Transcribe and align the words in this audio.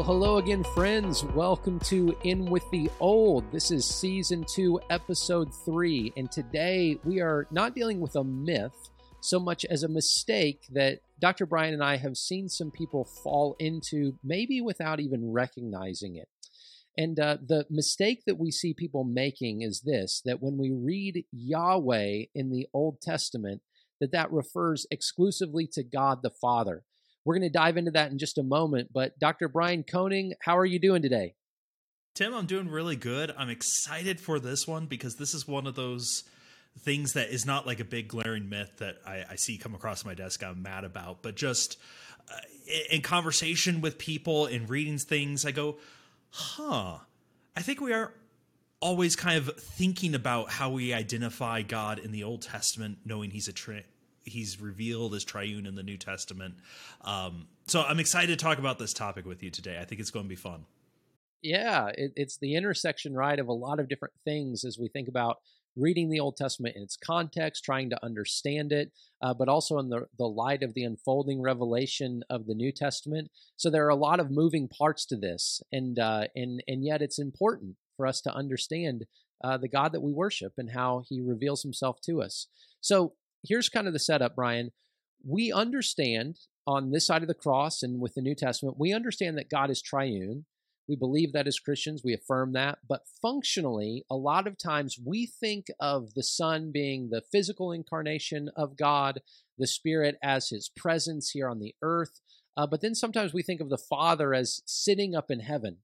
Well, 0.00 0.06
hello 0.06 0.38
again, 0.38 0.64
friends. 0.64 1.24
Welcome 1.24 1.78
to 1.80 2.16
In 2.24 2.46
with 2.46 2.64
the 2.70 2.88
Old. 3.00 3.52
This 3.52 3.70
is 3.70 3.84
season 3.84 4.46
two, 4.48 4.80
episode 4.88 5.54
three. 5.66 6.10
And 6.16 6.32
today 6.32 6.98
we 7.04 7.20
are 7.20 7.46
not 7.50 7.74
dealing 7.74 8.00
with 8.00 8.16
a 8.16 8.24
myth 8.24 8.72
so 9.20 9.38
much 9.38 9.66
as 9.66 9.82
a 9.82 9.88
mistake 9.88 10.62
that 10.72 11.00
Dr. 11.18 11.44
Brian 11.44 11.74
and 11.74 11.84
I 11.84 11.98
have 11.98 12.16
seen 12.16 12.48
some 12.48 12.70
people 12.70 13.04
fall 13.04 13.56
into, 13.58 14.14
maybe 14.24 14.62
without 14.62 15.00
even 15.00 15.32
recognizing 15.32 16.16
it. 16.16 16.30
And 16.96 17.20
uh, 17.20 17.36
the 17.46 17.66
mistake 17.68 18.22
that 18.26 18.38
we 18.38 18.50
see 18.50 18.72
people 18.72 19.04
making 19.04 19.60
is 19.60 19.82
this 19.82 20.22
that 20.24 20.40
when 20.40 20.56
we 20.56 20.70
read 20.72 21.26
Yahweh 21.30 22.24
in 22.34 22.48
the 22.48 22.66
Old 22.72 23.02
Testament, 23.02 23.60
that 24.00 24.12
that 24.12 24.32
refers 24.32 24.86
exclusively 24.90 25.66
to 25.74 25.82
God 25.82 26.22
the 26.22 26.30
Father. 26.30 26.84
We're 27.24 27.34
going 27.34 27.50
to 27.50 27.58
dive 27.58 27.76
into 27.76 27.90
that 27.92 28.10
in 28.10 28.18
just 28.18 28.38
a 28.38 28.42
moment. 28.42 28.90
But 28.92 29.18
Dr. 29.18 29.48
Brian 29.48 29.84
Koenig, 29.84 30.34
how 30.42 30.56
are 30.56 30.66
you 30.66 30.78
doing 30.78 31.02
today? 31.02 31.34
Tim, 32.14 32.34
I'm 32.34 32.46
doing 32.46 32.68
really 32.68 32.96
good. 32.96 33.32
I'm 33.36 33.50
excited 33.50 34.20
for 34.20 34.40
this 34.40 34.66
one 34.66 34.86
because 34.86 35.16
this 35.16 35.34
is 35.34 35.46
one 35.46 35.66
of 35.66 35.74
those 35.74 36.24
things 36.80 37.12
that 37.12 37.28
is 37.28 37.44
not 37.44 37.66
like 37.66 37.80
a 37.80 37.84
big 37.84 38.08
glaring 38.08 38.48
myth 38.48 38.70
that 38.78 38.96
I, 39.06 39.24
I 39.30 39.36
see 39.36 39.58
come 39.58 39.74
across 39.74 40.04
my 40.04 40.14
desk 40.14 40.42
I'm 40.42 40.62
mad 40.62 40.84
about, 40.84 41.22
but 41.22 41.34
just 41.34 41.78
uh, 42.30 42.34
in 42.90 43.02
conversation 43.02 43.80
with 43.80 43.98
people 43.98 44.46
and 44.46 44.68
reading 44.68 44.98
things, 44.98 45.44
I 45.44 45.50
go, 45.50 45.76
huh, 46.30 46.98
I 47.56 47.62
think 47.62 47.80
we 47.80 47.92
are 47.92 48.12
always 48.80 49.14
kind 49.14 49.36
of 49.36 49.56
thinking 49.56 50.14
about 50.14 50.50
how 50.50 50.70
we 50.70 50.92
identify 50.92 51.62
God 51.62 51.98
in 51.98 52.12
the 52.12 52.24
Old 52.24 52.42
Testament, 52.42 52.98
knowing 53.04 53.30
He's 53.30 53.48
a 53.48 53.52
He's 54.30 54.60
revealed 54.60 55.14
as 55.14 55.24
triune 55.24 55.66
in 55.66 55.74
the 55.74 55.82
New 55.82 55.96
Testament. 55.96 56.54
Um, 57.02 57.48
so 57.66 57.82
I'm 57.82 58.00
excited 58.00 58.38
to 58.38 58.42
talk 58.42 58.58
about 58.58 58.78
this 58.78 58.92
topic 58.92 59.26
with 59.26 59.42
you 59.42 59.50
today. 59.50 59.78
I 59.80 59.84
think 59.84 60.00
it's 60.00 60.10
going 60.10 60.24
to 60.24 60.28
be 60.28 60.36
fun. 60.36 60.64
Yeah, 61.42 61.88
it, 61.94 62.12
it's 62.16 62.38
the 62.38 62.54
intersection, 62.54 63.14
right, 63.14 63.38
of 63.38 63.48
a 63.48 63.52
lot 63.52 63.80
of 63.80 63.88
different 63.88 64.14
things 64.24 64.64
as 64.64 64.78
we 64.78 64.88
think 64.88 65.08
about 65.08 65.38
reading 65.76 66.10
the 66.10 66.20
Old 66.20 66.36
Testament 66.36 66.76
in 66.76 66.82
its 66.82 66.96
context, 66.96 67.64
trying 67.64 67.90
to 67.90 68.04
understand 68.04 68.72
it, 68.72 68.92
uh, 69.22 69.34
but 69.34 69.48
also 69.48 69.78
in 69.78 69.88
the, 69.88 70.06
the 70.18 70.28
light 70.28 70.62
of 70.62 70.74
the 70.74 70.84
unfolding 70.84 71.40
revelation 71.40 72.22
of 72.28 72.46
the 72.46 72.54
New 72.54 72.72
Testament. 72.72 73.30
So 73.56 73.70
there 73.70 73.86
are 73.86 73.90
a 73.90 73.96
lot 73.96 74.20
of 74.20 74.30
moving 74.30 74.68
parts 74.68 75.06
to 75.06 75.16
this, 75.16 75.62
and 75.72 75.98
uh, 75.98 76.24
and 76.34 76.62
and 76.66 76.84
yet 76.84 77.02
it's 77.02 77.18
important 77.18 77.76
for 77.96 78.06
us 78.06 78.20
to 78.22 78.34
understand 78.34 79.06
uh, 79.42 79.56
the 79.56 79.68
God 79.68 79.92
that 79.92 80.02
we 80.02 80.12
worship 80.12 80.54
and 80.58 80.70
how 80.72 81.04
He 81.08 81.20
reveals 81.20 81.62
Himself 81.62 82.00
to 82.02 82.22
us. 82.22 82.48
So 82.80 83.14
here's 83.42 83.68
kind 83.68 83.86
of 83.86 83.92
the 83.92 83.98
setup, 83.98 84.36
Brian. 84.36 84.72
We 85.24 85.52
understand 85.52 86.38
on 86.66 86.90
this 86.90 87.06
side 87.06 87.22
of 87.22 87.28
the 87.28 87.34
cross 87.34 87.82
and 87.82 88.00
with 88.00 88.14
the 88.14 88.22
New 88.22 88.34
Testament, 88.34 88.78
we 88.78 88.92
understand 88.92 89.36
that 89.38 89.50
God 89.50 89.70
is 89.70 89.82
triune. 89.82 90.46
We 90.88 90.96
believe 90.96 91.32
that 91.32 91.46
as 91.46 91.60
Christians, 91.60 92.02
we 92.04 92.14
affirm 92.14 92.52
that. 92.54 92.78
But 92.88 93.02
functionally, 93.22 94.04
a 94.10 94.16
lot 94.16 94.46
of 94.46 94.58
times 94.58 94.98
we 95.04 95.26
think 95.26 95.66
of 95.78 96.14
the 96.14 96.22
Son 96.22 96.70
being 96.72 97.10
the 97.10 97.22
physical 97.30 97.70
incarnation 97.70 98.50
of 98.56 98.76
God, 98.76 99.20
the 99.56 99.66
Spirit 99.66 100.16
as 100.22 100.48
his 100.48 100.68
presence 100.68 101.30
here 101.30 101.48
on 101.48 101.60
the 101.60 101.74
earth. 101.82 102.20
Uh, 102.56 102.66
but 102.66 102.80
then 102.80 102.94
sometimes 102.94 103.32
we 103.32 103.42
think 103.42 103.60
of 103.60 103.70
the 103.70 103.78
Father 103.78 104.34
as 104.34 104.62
sitting 104.66 105.14
up 105.14 105.30
in 105.30 105.40
heaven. 105.40 105.78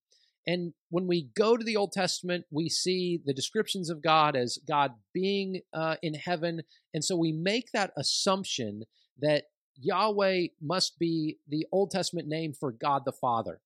And 0.46 0.72
when 0.90 1.06
we 1.06 1.28
go 1.34 1.56
to 1.56 1.64
the 1.64 1.76
Old 1.76 1.92
Testament, 1.92 2.44
we 2.50 2.68
see 2.68 3.20
the 3.24 3.34
descriptions 3.34 3.90
of 3.90 4.02
God 4.02 4.36
as 4.36 4.58
God 4.66 4.92
being 5.12 5.60
uh, 5.74 5.96
in 6.02 6.14
heaven. 6.14 6.62
And 6.94 7.04
so 7.04 7.16
we 7.16 7.32
make 7.32 7.72
that 7.72 7.92
assumption 7.96 8.84
that 9.20 9.44
Yahweh 9.80 10.48
must 10.62 10.98
be 10.98 11.38
the 11.48 11.66
Old 11.72 11.90
Testament 11.90 12.28
name 12.28 12.52
for 12.52 12.70
God 12.70 13.02
the 13.04 13.12
Father. 13.12 13.60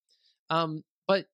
Um, 0.49 0.83
but 1.07 1.27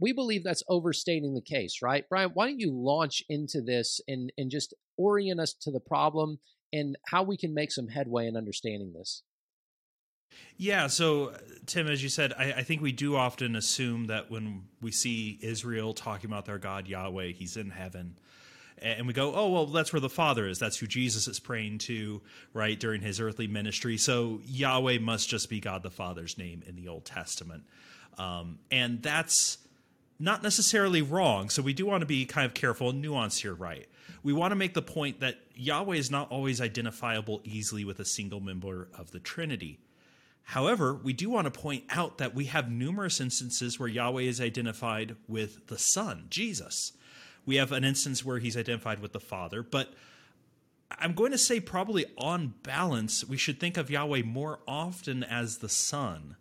we 0.00 0.12
believe 0.12 0.42
that's 0.42 0.62
overstating 0.68 1.34
the 1.34 1.42
case, 1.42 1.80
right? 1.82 2.08
Brian, 2.08 2.30
why 2.32 2.46
don't 2.46 2.58
you 2.58 2.72
launch 2.72 3.22
into 3.28 3.60
this 3.60 4.00
and, 4.08 4.32
and 4.38 4.50
just 4.50 4.72
orient 4.96 5.40
us 5.40 5.52
to 5.60 5.70
the 5.70 5.80
problem 5.80 6.38
and 6.72 6.96
how 7.08 7.22
we 7.22 7.36
can 7.36 7.52
make 7.52 7.70
some 7.70 7.88
headway 7.88 8.26
in 8.26 8.36
understanding 8.36 8.94
this? 8.94 9.22
Yeah, 10.56 10.88
so 10.88 11.32
Tim, 11.66 11.88
as 11.88 12.02
you 12.02 12.08
said, 12.08 12.34
I, 12.36 12.52
I, 12.52 12.62
think 12.62 12.82
we 12.82 12.92
do 12.92 13.16
often 13.16 13.56
assume 13.56 14.08
that 14.08 14.30
when 14.30 14.64
we 14.82 14.90
see 14.92 15.38
Israel 15.40 15.94
talking 15.94 16.28
about 16.28 16.44
their 16.44 16.58
God 16.58 16.86
Yahweh, 16.86 17.28
He's 17.28 17.56
in 17.56 17.70
heaven, 17.70 18.18
and 18.76 19.06
we 19.06 19.12
go, 19.12 19.34
"Oh, 19.34 19.48
well, 19.48 19.66
that's 19.66 19.92
where 19.92 20.00
the 20.00 20.10
Father 20.10 20.46
is. 20.46 20.58
That's 20.58 20.76
who 20.76 20.86
Jesus 20.86 21.28
is 21.28 21.40
praying 21.40 21.78
to, 21.78 22.20
right 22.52 22.78
during 22.78 23.02
His 23.02 23.20
earthly 23.20 23.46
ministry." 23.46 23.96
So 23.96 24.40
Yahweh 24.44 24.98
must 24.98 25.28
just 25.28 25.48
be 25.48 25.60
God 25.60 25.82
the 25.82 25.90
Father's 25.90 26.36
name 26.36 26.62
in 26.66 26.76
the 26.76 26.88
Old 26.88 27.04
Testament, 27.04 27.64
um, 28.18 28.58
and 28.70 29.02
that's 29.02 29.58
not 30.18 30.42
necessarily 30.42 31.00
wrong. 31.00 31.48
So 31.48 31.62
we 31.62 31.72
do 31.72 31.86
want 31.86 32.02
to 32.02 32.06
be 32.06 32.26
kind 32.26 32.44
of 32.44 32.52
careful 32.52 32.90
and 32.90 33.02
nuanced 33.02 33.40
here, 33.40 33.54
right? 33.54 33.86
We 34.22 34.34
want 34.34 34.52
to 34.52 34.56
make 34.56 34.74
the 34.74 34.82
point 34.82 35.20
that 35.20 35.36
Yahweh 35.54 35.96
is 35.96 36.10
not 36.10 36.30
always 36.30 36.60
identifiable 36.60 37.40
easily 37.44 37.86
with 37.86 37.98
a 37.98 38.04
single 38.04 38.40
member 38.40 38.88
of 38.98 39.12
the 39.12 39.20
Trinity 39.20 39.78
However, 40.50 40.94
we 40.94 41.12
do 41.12 41.30
want 41.30 41.44
to 41.44 41.60
point 41.60 41.84
out 41.90 42.18
that 42.18 42.34
we 42.34 42.46
have 42.46 42.68
numerous 42.68 43.20
instances 43.20 43.78
where 43.78 43.88
Yahweh 43.88 44.22
is 44.22 44.40
identified 44.40 45.14
with 45.28 45.68
the 45.68 45.78
Son, 45.78 46.26
Jesus. 46.28 46.90
We 47.46 47.54
have 47.54 47.70
an 47.70 47.84
instance 47.84 48.24
where 48.24 48.40
he's 48.40 48.56
identified 48.56 49.00
with 49.00 49.12
the 49.12 49.20
Father, 49.20 49.62
but 49.62 49.94
I'm 50.90 51.12
going 51.12 51.30
to 51.30 51.38
say, 51.38 51.60
probably 51.60 52.06
on 52.18 52.54
balance, 52.64 53.24
we 53.24 53.36
should 53.36 53.60
think 53.60 53.76
of 53.76 53.90
Yahweh 53.90 54.22
more 54.24 54.58
often 54.66 55.22
as 55.22 55.58
the 55.58 55.68
Son 55.68 56.34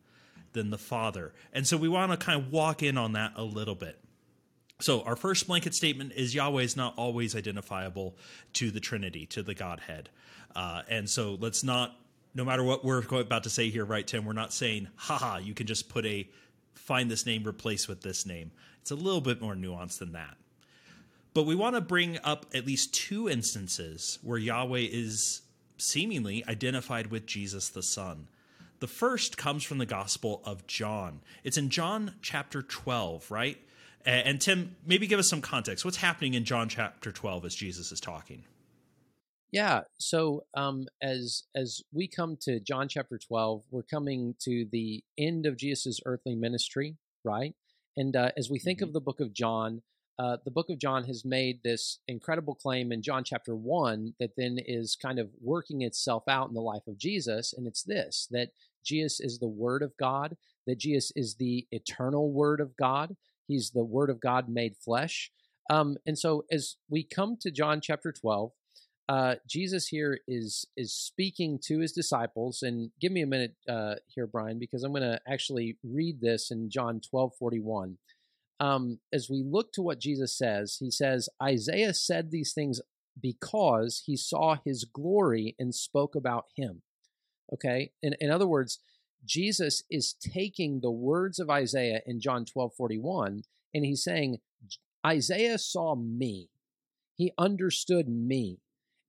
than 0.53 0.71
the 0.71 0.79
Father. 0.79 1.31
And 1.53 1.67
so 1.67 1.77
we 1.77 1.87
want 1.87 2.11
to 2.11 2.17
kind 2.17 2.41
of 2.41 2.51
walk 2.51 2.81
in 2.81 2.97
on 2.97 3.13
that 3.13 3.33
a 3.35 3.43
little 3.43 3.75
bit. 3.75 3.99
So, 4.81 5.01
our 5.01 5.17
first 5.17 5.45
blanket 5.45 5.75
statement 5.75 6.13
is 6.15 6.33
Yahweh 6.33 6.63
is 6.63 6.75
not 6.75 6.95
always 6.97 7.35
identifiable 7.35 8.17
to 8.53 8.71
the 8.71 8.79
Trinity, 8.79 9.27
to 9.27 9.43
the 9.43 9.53
Godhead. 9.53 10.09
Uh, 10.55 10.81
and 10.89 11.07
so 11.07 11.37
let's 11.39 11.63
not 11.63 11.95
no 12.33 12.45
matter 12.45 12.63
what 12.63 12.85
we're 12.85 13.03
about 13.11 13.43
to 13.43 13.49
say 13.49 13.69
here, 13.69 13.85
right, 13.85 14.05
Tim, 14.05 14.25
we're 14.25 14.33
not 14.33 14.53
saying, 14.53 14.87
haha, 14.95 15.37
you 15.37 15.53
can 15.53 15.67
just 15.67 15.89
put 15.89 16.05
a 16.05 16.29
find 16.75 17.09
this 17.09 17.25
name, 17.25 17.47
replace 17.47 17.87
with 17.87 18.01
this 18.01 18.25
name. 18.25 18.51
It's 18.81 18.91
a 18.91 18.95
little 18.95 19.21
bit 19.21 19.41
more 19.41 19.55
nuanced 19.55 19.99
than 19.99 20.13
that. 20.13 20.37
But 21.33 21.45
we 21.45 21.53
want 21.55 21.75
to 21.75 21.81
bring 21.81 22.17
up 22.23 22.47
at 22.53 22.65
least 22.65 22.93
two 22.93 23.29
instances 23.29 24.17
where 24.23 24.37
Yahweh 24.37 24.87
is 24.91 25.41
seemingly 25.77 26.43
identified 26.47 27.07
with 27.07 27.25
Jesus 27.25 27.69
the 27.69 27.83
Son. 27.83 28.27
The 28.79 28.87
first 28.87 29.37
comes 29.37 29.63
from 29.63 29.77
the 29.77 29.85
Gospel 29.85 30.41
of 30.45 30.65
John. 30.65 31.21
It's 31.43 31.57
in 31.57 31.69
John 31.69 32.15
chapter 32.21 32.61
12, 32.61 33.29
right? 33.29 33.57
And 34.05 34.39
Tim, 34.39 34.75
maybe 34.85 35.05
give 35.05 35.19
us 35.19 35.29
some 35.29 35.41
context. 35.41 35.83
What's 35.83 35.97
happening 35.97 36.33
in 36.33 36.45
John 36.45 36.69
chapter 36.69 37.11
12 37.11 37.45
as 37.45 37.55
Jesus 37.55 37.91
is 37.91 37.99
talking? 37.99 38.43
Yeah. 39.51 39.81
So 39.97 40.43
um, 40.55 40.87
as 41.01 41.43
as 41.55 41.81
we 41.91 42.07
come 42.07 42.37
to 42.41 42.59
John 42.59 42.87
chapter 42.87 43.17
twelve, 43.17 43.63
we're 43.71 43.83
coming 43.83 44.35
to 44.41 44.65
the 44.71 45.03
end 45.17 45.45
of 45.45 45.57
Jesus' 45.57 45.99
earthly 46.05 46.35
ministry, 46.35 46.97
right? 47.23 47.55
And 47.97 48.15
uh, 48.15 48.31
as 48.37 48.49
we 48.49 48.59
think 48.59 48.79
mm-hmm. 48.79 48.89
of 48.89 48.93
the 48.93 49.01
book 49.01 49.19
of 49.19 49.33
John, 49.33 49.81
uh, 50.19 50.37
the 50.45 50.51
book 50.51 50.69
of 50.69 50.77
John 50.77 51.05
has 51.05 51.25
made 51.25 51.63
this 51.63 51.99
incredible 52.07 52.53
claim 52.53 52.91
in 52.91 53.01
John 53.01 53.23
chapter 53.23 53.55
one 53.55 54.13
that 54.19 54.35
then 54.37 54.59
is 54.63 54.95
kind 54.95 55.17
of 55.17 55.29
working 55.41 55.81
itself 55.81 56.23
out 56.27 56.49
in 56.49 56.53
the 56.53 56.61
life 56.61 56.87
of 56.87 56.97
Jesus, 56.97 57.53
and 57.53 57.65
it's 57.65 57.83
this 57.83 58.27
that 58.31 58.49
Jesus 58.85 59.19
is 59.19 59.39
the 59.39 59.47
Word 59.47 59.81
of 59.81 59.97
God, 59.97 60.37
that 60.67 60.77
Jesus 60.77 61.11
is 61.15 61.35
the 61.35 61.65
eternal 61.71 62.31
Word 62.31 62.59
of 62.59 62.77
God. 62.77 63.15
He's 63.47 63.71
the 63.71 63.83
Word 63.83 64.11
of 64.11 64.19
God 64.19 64.47
made 64.47 64.77
flesh. 64.77 65.31
Um, 65.71 65.97
and 66.05 66.17
so 66.17 66.45
as 66.51 66.75
we 66.89 67.03
come 67.03 67.37
to 67.41 67.51
John 67.51 67.79
chapter 67.81 68.11
12, 68.11 68.51
uh, 69.09 69.35
Jesus 69.47 69.87
here 69.87 70.19
is 70.27 70.67
is 70.77 70.93
speaking 70.93 71.57
to 71.63 71.79
his 71.79 71.91
disciples, 71.91 72.61
and 72.61 72.91
give 73.01 73.11
me 73.11 73.23
a 73.23 73.27
minute 73.27 73.55
uh, 73.67 73.95
here, 74.05 74.27
Brian, 74.27 74.59
because 74.59 74.83
I'm 74.83 74.91
going 74.91 75.01
to 75.01 75.19
actually 75.27 75.77
read 75.83 76.21
this 76.21 76.51
in 76.51 76.69
John 76.69 77.01
12 77.01 77.33
41. 77.39 77.97
Um, 78.59 78.99
as 79.11 79.27
we 79.27 79.41
look 79.43 79.73
to 79.73 79.81
what 79.81 79.99
Jesus 79.99 80.37
says, 80.37 80.77
he 80.79 80.91
says, 80.91 81.27
Isaiah 81.41 81.95
said 81.95 82.29
these 82.29 82.53
things 82.53 82.81
because 83.19 84.03
he 84.05 84.15
saw 84.15 84.57
his 84.63 84.83
glory 84.85 85.55
and 85.57 85.73
spoke 85.73 86.13
about 86.13 86.45
him. 86.55 86.83
Okay? 87.51 87.91
In, 88.03 88.13
in 88.19 88.29
other 88.29 88.47
words, 88.47 88.79
Jesus 89.25 89.81
is 89.89 90.13
taking 90.13 90.81
the 90.81 90.91
words 90.91 91.39
of 91.39 91.49
Isaiah 91.49 92.01
in 92.05 92.21
John 92.21 92.45
12 92.45 92.75
41, 92.75 93.41
and 93.73 93.85
he's 93.85 94.03
saying, 94.03 94.37
Isaiah 95.03 95.57
saw 95.57 95.95
me. 95.95 96.49
He 97.15 97.33
understood 97.39 98.07
me 98.07 98.59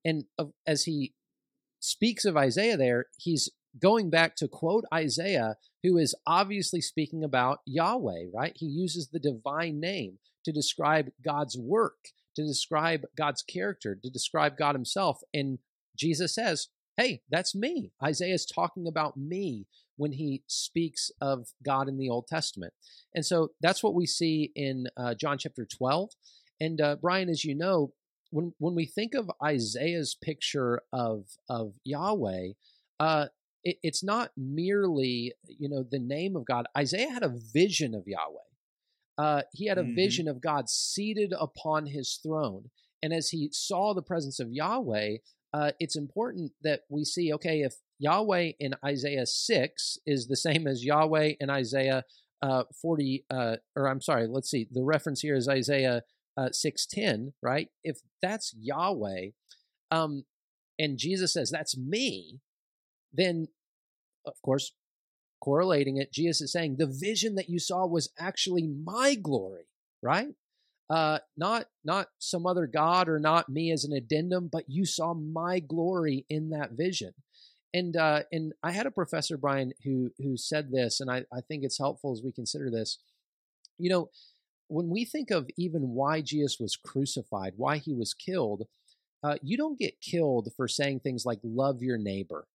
and 0.04 0.24
as 0.66 0.84
he 0.84 1.14
speaks 1.80 2.24
of 2.24 2.36
Isaiah 2.36 2.76
there, 2.76 3.06
he's 3.18 3.50
going 3.80 4.10
back 4.10 4.36
to 4.36 4.48
quote 4.48 4.84
Isaiah, 4.92 5.56
who 5.82 5.96
is 5.96 6.14
obviously 6.26 6.80
speaking 6.80 7.22
about 7.24 7.60
Yahweh, 7.66 8.26
right? 8.34 8.52
He 8.56 8.66
uses 8.66 9.08
the 9.08 9.20
divine 9.20 9.80
name 9.80 10.18
to 10.44 10.52
describe 10.52 11.10
God's 11.24 11.56
work, 11.56 12.08
to 12.36 12.44
describe 12.44 13.04
God's 13.16 13.42
character, 13.42 13.94
to 13.94 14.10
describe 14.10 14.56
God 14.56 14.74
himself. 14.74 15.20
And 15.32 15.58
Jesus 15.96 16.34
says, 16.34 16.68
Hey, 16.96 17.22
that's 17.30 17.54
me. 17.54 17.92
Isaiah 18.02 18.34
is 18.34 18.44
talking 18.44 18.86
about 18.86 19.16
me 19.16 19.66
when 19.96 20.12
he 20.12 20.42
speaks 20.46 21.10
of 21.20 21.48
God 21.64 21.88
in 21.88 21.96
the 21.96 22.10
Old 22.10 22.26
Testament. 22.26 22.74
And 23.14 23.24
so 23.24 23.52
that's 23.60 23.82
what 23.82 23.94
we 23.94 24.06
see 24.06 24.50
in 24.54 24.86
uh, 24.96 25.14
John 25.14 25.38
chapter 25.38 25.64
12. 25.66 26.10
And 26.60 26.80
uh, 26.80 26.96
Brian, 27.00 27.30
as 27.30 27.44
you 27.44 27.54
know, 27.54 27.92
when 28.30 28.52
when 28.58 28.74
we 28.74 28.86
think 28.86 29.14
of 29.14 29.30
Isaiah's 29.42 30.16
picture 30.20 30.82
of 30.92 31.24
of 31.48 31.74
Yahweh, 31.84 32.50
uh, 32.98 33.26
it, 33.64 33.76
it's 33.82 34.02
not 34.02 34.30
merely 34.36 35.34
you 35.46 35.68
know 35.68 35.84
the 35.88 35.98
name 35.98 36.36
of 36.36 36.44
God. 36.46 36.66
Isaiah 36.76 37.10
had 37.10 37.22
a 37.22 37.34
vision 37.52 37.94
of 37.94 38.04
Yahweh. 38.06 38.38
Uh, 39.18 39.42
he 39.52 39.66
had 39.66 39.78
a 39.78 39.82
mm-hmm. 39.82 39.96
vision 39.96 40.28
of 40.28 40.40
God 40.40 40.68
seated 40.68 41.34
upon 41.38 41.86
His 41.86 42.18
throne, 42.22 42.70
and 43.02 43.12
as 43.12 43.28
he 43.30 43.50
saw 43.52 43.92
the 43.92 44.02
presence 44.02 44.40
of 44.40 44.52
Yahweh, 44.52 45.16
uh, 45.52 45.72
it's 45.80 45.96
important 45.96 46.52
that 46.62 46.82
we 46.88 47.04
see 47.04 47.32
okay 47.34 47.60
if 47.60 47.74
Yahweh 47.98 48.52
in 48.60 48.74
Isaiah 48.84 49.26
six 49.26 49.98
is 50.06 50.28
the 50.28 50.36
same 50.48 50.66
as 50.66 50.84
Yahweh 50.84 51.34
in 51.40 51.50
Isaiah 51.50 52.04
uh, 52.42 52.62
forty, 52.80 53.24
uh, 53.30 53.56
or 53.76 53.88
I'm 53.88 54.00
sorry, 54.00 54.26
let's 54.26 54.50
see, 54.50 54.68
the 54.70 54.84
reference 54.84 55.20
here 55.20 55.36
is 55.36 55.48
Isaiah 55.48 56.02
uh, 56.40 56.48
6.10, 56.48 57.32
right? 57.42 57.68
If 57.84 57.98
that's 58.22 58.54
Yahweh, 58.58 59.30
um, 59.90 60.24
and 60.78 60.96
Jesus 60.96 61.34
says, 61.34 61.50
that's 61.50 61.76
me, 61.76 62.40
then, 63.12 63.48
of 64.24 64.40
course, 64.42 64.72
correlating 65.42 65.98
it, 65.98 66.12
Jesus 66.12 66.40
is 66.40 66.52
saying, 66.52 66.76
the 66.78 66.86
vision 66.86 67.34
that 67.34 67.50
you 67.50 67.58
saw 67.58 67.86
was 67.86 68.10
actually 68.18 68.66
my 68.66 69.14
glory, 69.14 69.64
right? 70.02 70.28
Uh, 70.88 71.18
not 71.36 71.66
not 71.84 72.08
some 72.18 72.46
other 72.46 72.66
god 72.66 73.08
or 73.08 73.20
not 73.20 73.48
me 73.48 73.70
as 73.70 73.84
an 73.84 73.92
addendum, 73.92 74.48
but 74.50 74.64
you 74.66 74.84
saw 74.84 75.14
my 75.14 75.60
glory 75.60 76.26
in 76.28 76.50
that 76.50 76.72
vision. 76.72 77.12
And 77.72 77.96
uh, 77.96 78.22
and 78.32 78.54
I 78.64 78.72
had 78.72 78.86
a 78.86 78.90
professor 78.90 79.36
Brian 79.36 79.72
who 79.84 80.10
who 80.18 80.36
said 80.36 80.72
this, 80.72 80.98
and 80.98 81.08
I, 81.08 81.24
I 81.32 81.42
think 81.46 81.62
it's 81.62 81.78
helpful 81.78 82.10
as 82.12 82.22
we 82.24 82.32
consider 82.32 82.70
this. 82.72 82.98
You 83.78 83.90
know, 83.90 84.10
when 84.70 84.88
we 84.88 85.04
think 85.04 85.30
of 85.30 85.48
even 85.58 85.90
why 85.90 86.20
Jesus 86.20 86.58
was 86.60 86.76
crucified, 86.76 87.54
why 87.56 87.78
he 87.78 87.92
was 87.92 88.14
killed, 88.14 88.62
uh, 89.22 89.36
you 89.42 89.56
don't 89.56 89.78
get 89.78 90.00
killed 90.00 90.48
for 90.56 90.68
saying 90.68 91.00
things 91.00 91.26
like 91.26 91.40
"love 91.42 91.82
your 91.82 91.98
neighbor." 91.98 92.46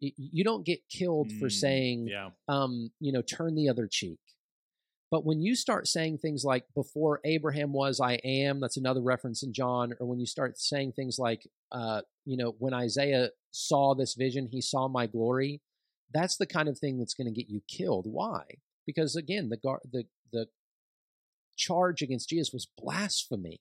You 0.00 0.44
don't 0.44 0.66
get 0.66 0.80
killed 0.90 1.30
mm, 1.30 1.38
for 1.38 1.48
saying, 1.48 2.08
yeah. 2.08 2.30
um, 2.48 2.90
you 3.00 3.12
know, 3.12 3.22
turn 3.22 3.54
the 3.54 3.68
other 3.68 3.88
cheek. 3.90 4.18
But 5.10 5.24
when 5.24 5.40
you 5.40 5.54
start 5.54 5.86
saying 5.86 6.18
things 6.18 6.44
like 6.44 6.64
"before 6.74 7.20
Abraham 7.24 7.72
was, 7.72 8.00
I 8.00 8.14
am," 8.24 8.58
that's 8.58 8.76
another 8.76 9.00
reference 9.00 9.44
in 9.44 9.52
John. 9.52 9.94
Or 10.00 10.08
when 10.08 10.18
you 10.18 10.26
start 10.26 10.58
saying 10.58 10.92
things 10.92 11.18
like, 11.20 11.46
uh, 11.70 12.02
you 12.24 12.36
know, 12.36 12.56
when 12.58 12.74
Isaiah 12.74 13.30
saw 13.52 13.94
this 13.94 14.14
vision, 14.14 14.48
he 14.50 14.60
saw 14.60 14.88
my 14.88 15.06
glory. 15.06 15.62
That's 16.12 16.36
the 16.36 16.46
kind 16.46 16.68
of 16.68 16.78
thing 16.78 16.98
that's 16.98 17.14
going 17.14 17.32
to 17.32 17.40
get 17.40 17.48
you 17.48 17.62
killed. 17.68 18.06
Why? 18.08 18.42
Because 18.86 19.14
again, 19.14 19.48
the 19.48 19.58
the 19.90 20.04
the 20.04 20.04
charge 21.56 22.02
against 22.02 22.28
Jesus 22.28 22.52
was 22.52 22.68
blasphemy, 22.78 23.60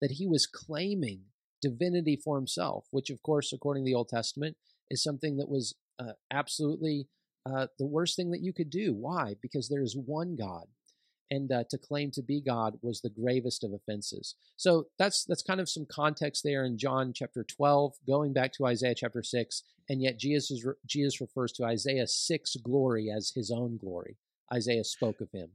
that 0.00 0.12
he 0.12 0.26
was 0.26 0.46
claiming 0.46 1.22
divinity 1.60 2.16
for 2.16 2.36
himself, 2.36 2.86
which, 2.90 3.10
of 3.10 3.22
course, 3.22 3.52
according 3.52 3.84
to 3.84 3.88
the 3.90 3.94
Old 3.94 4.08
Testament, 4.08 4.56
is 4.90 5.02
something 5.02 5.36
that 5.36 5.48
was 5.48 5.74
uh, 5.98 6.12
absolutely 6.30 7.08
uh, 7.46 7.68
the 7.78 7.86
worst 7.86 8.16
thing 8.16 8.30
that 8.30 8.42
you 8.42 8.52
could 8.52 8.70
do. 8.70 8.92
Why? 8.92 9.36
Because 9.40 9.68
there 9.68 9.82
is 9.82 9.96
one 9.96 10.36
God, 10.36 10.66
and 11.30 11.50
uh, 11.50 11.64
to 11.70 11.78
claim 11.78 12.10
to 12.12 12.22
be 12.22 12.40
God 12.40 12.78
was 12.82 13.00
the 13.00 13.10
gravest 13.10 13.64
of 13.64 13.72
offenses. 13.72 14.34
So 14.56 14.86
that's 14.98 15.24
that's 15.24 15.42
kind 15.42 15.60
of 15.60 15.68
some 15.68 15.86
context 15.90 16.42
there 16.44 16.64
in 16.64 16.78
John 16.78 17.12
chapter 17.14 17.44
12, 17.44 17.94
going 18.06 18.32
back 18.32 18.52
to 18.54 18.66
Isaiah 18.66 18.94
chapter 18.94 19.22
6, 19.22 19.62
and 19.88 20.02
yet 20.02 20.18
Jesus 20.18 20.64
Jesus 20.86 21.20
refers 21.20 21.52
to 21.52 21.64
Isaiah 21.64 22.06
6 22.06 22.56
glory 22.56 23.10
as 23.10 23.32
his 23.34 23.50
own 23.50 23.76
glory. 23.76 24.16
Isaiah 24.52 24.84
spoke 24.84 25.20
of 25.20 25.30
him. 25.32 25.50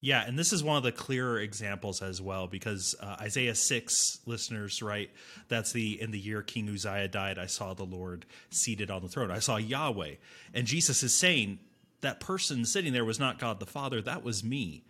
Yeah, 0.00 0.24
and 0.24 0.38
this 0.38 0.52
is 0.52 0.62
one 0.62 0.76
of 0.76 0.84
the 0.84 0.92
clearer 0.92 1.40
examples 1.40 2.02
as 2.02 2.22
well 2.22 2.46
because 2.46 2.94
uh, 3.00 3.16
Isaiah 3.20 3.54
6 3.54 4.20
listeners, 4.26 4.80
right? 4.80 5.10
That's 5.48 5.72
the 5.72 6.00
in 6.00 6.12
the 6.12 6.20
year 6.20 6.42
King 6.42 6.68
Uzziah 6.68 7.08
died, 7.08 7.36
I 7.38 7.46
saw 7.46 7.74
the 7.74 7.84
Lord 7.84 8.24
seated 8.50 8.90
on 8.90 9.02
the 9.02 9.08
throne. 9.08 9.32
I 9.32 9.40
saw 9.40 9.56
Yahweh. 9.56 10.14
And 10.54 10.66
Jesus 10.68 11.02
is 11.02 11.18
saying 11.18 11.58
that 12.00 12.20
person 12.20 12.64
sitting 12.64 12.92
there 12.92 13.04
was 13.04 13.18
not 13.18 13.40
God 13.40 13.58
the 13.58 13.66
Father, 13.66 14.00
that 14.02 14.22
was 14.22 14.44
me. 14.44 14.84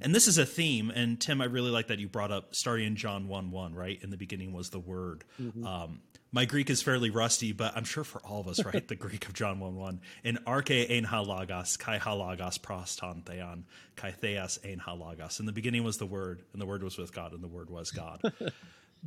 And 0.00 0.14
this 0.14 0.28
is 0.28 0.38
a 0.38 0.46
theme, 0.46 0.90
and 0.90 1.20
Tim, 1.20 1.40
I 1.40 1.46
really 1.46 1.70
like 1.70 1.88
that 1.88 1.98
you 1.98 2.08
brought 2.08 2.30
up 2.30 2.54
starting 2.54 2.86
in 2.86 2.96
John 2.96 3.26
1 3.26 3.50
1, 3.50 3.74
right? 3.74 3.98
In 4.02 4.10
the 4.10 4.16
beginning 4.16 4.52
was 4.52 4.70
the 4.70 4.78
Word. 4.78 5.24
Mm-hmm. 5.40 5.66
Um, 5.66 6.00
my 6.30 6.44
Greek 6.44 6.68
is 6.68 6.82
fairly 6.82 7.10
rusty, 7.10 7.52
but 7.52 7.76
I'm 7.76 7.84
sure 7.84 8.04
for 8.04 8.20
all 8.20 8.40
of 8.40 8.48
us, 8.48 8.64
right? 8.64 8.86
the 8.86 8.94
Greek 8.96 9.26
of 9.26 9.34
John 9.34 9.60
1 9.60 9.74
1. 9.74 10.00
In 10.24 10.38
arche 10.46 10.90
ein 10.90 11.04
halagos, 11.04 11.78
kai 11.78 11.98
halagos 11.98 12.58
proston 12.60 13.24
theon, 13.24 13.64
kai 13.96 14.12
theas 14.12 14.58
ein 14.64 14.82
halagos. 14.86 15.40
In 15.40 15.46
the 15.46 15.52
beginning 15.52 15.84
was 15.84 15.98
the 15.98 16.06
Word, 16.06 16.42
and 16.52 16.60
the 16.60 16.66
Word 16.66 16.82
was 16.82 16.98
with 16.98 17.12
God, 17.12 17.32
and 17.32 17.42
the 17.42 17.48
Word 17.48 17.70
was 17.70 17.90
God. 17.90 18.20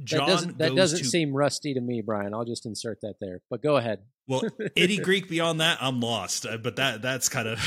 John 0.03 0.19
that 0.19 0.31
doesn't, 0.31 0.57
that 0.59 0.75
doesn't 0.75 1.00
to, 1.00 1.06
seem 1.06 1.33
rusty 1.33 1.73
to 1.73 1.81
me, 1.81 2.01
Brian. 2.01 2.33
I'll 2.33 2.45
just 2.45 2.65
insert 2.65 3.01
that 3.01 3.15
there. 3.19 3.41
But 3.50 3.62
go 3.62 3.75
ahead. 3.75 4.00
Well, 4.25 4.41
any 4.75 4.97
Greek 5.00 5.27
beyond 5.27 5.59
that, 5.59 5.79
I'm 5.81 6.00
lost. 6.00 6.45
Uh, 6.45 6.57
but 6.57 6.77
that 6.77 7.01
that's 7.01 7.27
kind 7.27 7.47
of 7.47 7.59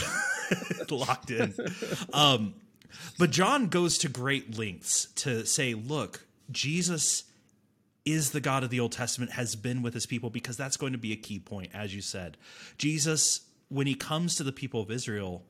locked 0.91 1.31
in. 1.31 1.55
Um, 2.13 2.55
but 3.19 3.31
John 3.31 3.69
goes 3.69 3.99
to 3.99 4.09
great 4.09 4.59
lengths 4.59 5.07
to 5.17 5.45
say, 5.45 5.75
look, 5.75 6.25
Jesus 6.51 7.25
is 8.05 8.31
the 8.31 8.41
God 8.41 8.63
of 8.63 8.71
the 8.71 8.81
Old 8.81 8.93
Testament, 8.93 9.33
has 9.33 9.57
been 9.57 9.83
with 9.83 9.95
his 9.95 10.07
people, 10.07 10.31
because 10.31 10.57
that's 10.57 10.77
going 10.77 10.93
to 10.93 10.99
be 10.99 11.13
a 11.13 11.17
key 11.17 11.39
point, 11.39 11.71
as 11.75 11.95
you 11.95 12.03
said. 12.03 12.37
Jesus, 12.79 13.43
when 13.69 13.87
he 13.87 13.95
comes 13.95 14.35
to 14.37 14.43
the 14.43 14.53
people 14.53 14.81
of 14.81 14.91
Israel, 14.91 15.43